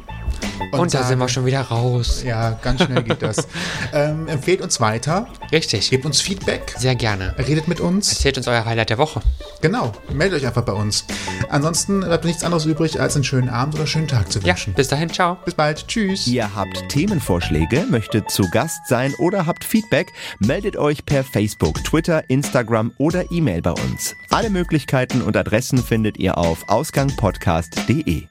Und, 0.71 0.93
da 0.93 0.99
sage- 0.99 1.07
sind 1.09 1.19
wir 1.19 1.29
schon 1.29 1.45
wieder 1.45 1.61
raus. 1.61 2.23
Ja, 2.23 2.51
ganz 2.61 2.83
schnell 2.83 3.03
geht 3.03 3.21
das. 3.21 3.47
ähm, 3.93 4.27
empfehlt 4.27 4.61
uns 4.61 4.79
weiter, 4.79 5.27
Richtig. 5.51 5.89
gebt 5.89 6.05
uns 6.05 6.21
Feedback, 6.21 6.73
Sehr 6.77 6.95
gerne. 6.95 7.35
redet 7.37 7.67
mit 7.67 7.79
uns. 7.79 8.11
Erzählt 8.13 8.37
uns 8.37 8.47
euer 8.47 8.65
Highlight 8.65 8.89
der 8.89 8.97
Woche. 8.97 9.21
Genau, 9.61 9.91
meldet 10.13 10.39
euch 10.41 10.47
einfach 10.47 10.63
bei 10.63 10.73
uns. 10.73 11.05
Ansonsten 11.49 12.01
bleibt 12.01 12.25
nichts 12.25 12.43
anderes 12.43 12.65
übrig, 12.65 12.99
als 12.99 13.15
einen 13.15 13.23
schönen 13.23 13.49
Abend 13.49 13.75
oder 13.75 13.87
schönen 13.87 14.07
Tag 14.07 14.31
zu 14.31 14.39
Ja, 14.39 14.47
wünschen. 14.49 14.73
bis 14.73 14.87
dahin. 14.87 15.09
Ciao. 15.11 15.37
Bis 15.45 15.53
bald. 15.55 15.87
Tschüss. 15.87 16.27
Ihr 16.27 16.55
habt 16.55 16.87
Themenvorschläge, 16.89 17.85
möchtet 17.89 18.29
zu 18.31 18.49
Gast 18.51 18.79
sein 18.87 19.13
oder 19.17 19.45
habt 19.45 19.63
Feedback, 19.63 20.07
meldet 20.39 20.77
euch 20.77 21.05
per 21.05 21.23
Facebook, 21.23 21.83
Twitter, 21.83 22.29
Instagram 22.29 22.93
oder 22.97 23.31
E-Mail 23.31 23.61
bei 23.61 23.71
uns. 23.71 24.15
Alle 24.29 24.49
Möglichkeiten 24.49 25.21
und 25.21 25.35
Adressen 25.35 25.83
findet 25.83 26.17
ihr 26.17 26.37
auf 26.37 26.67
ausgangpodcast.de. 26.69 28.28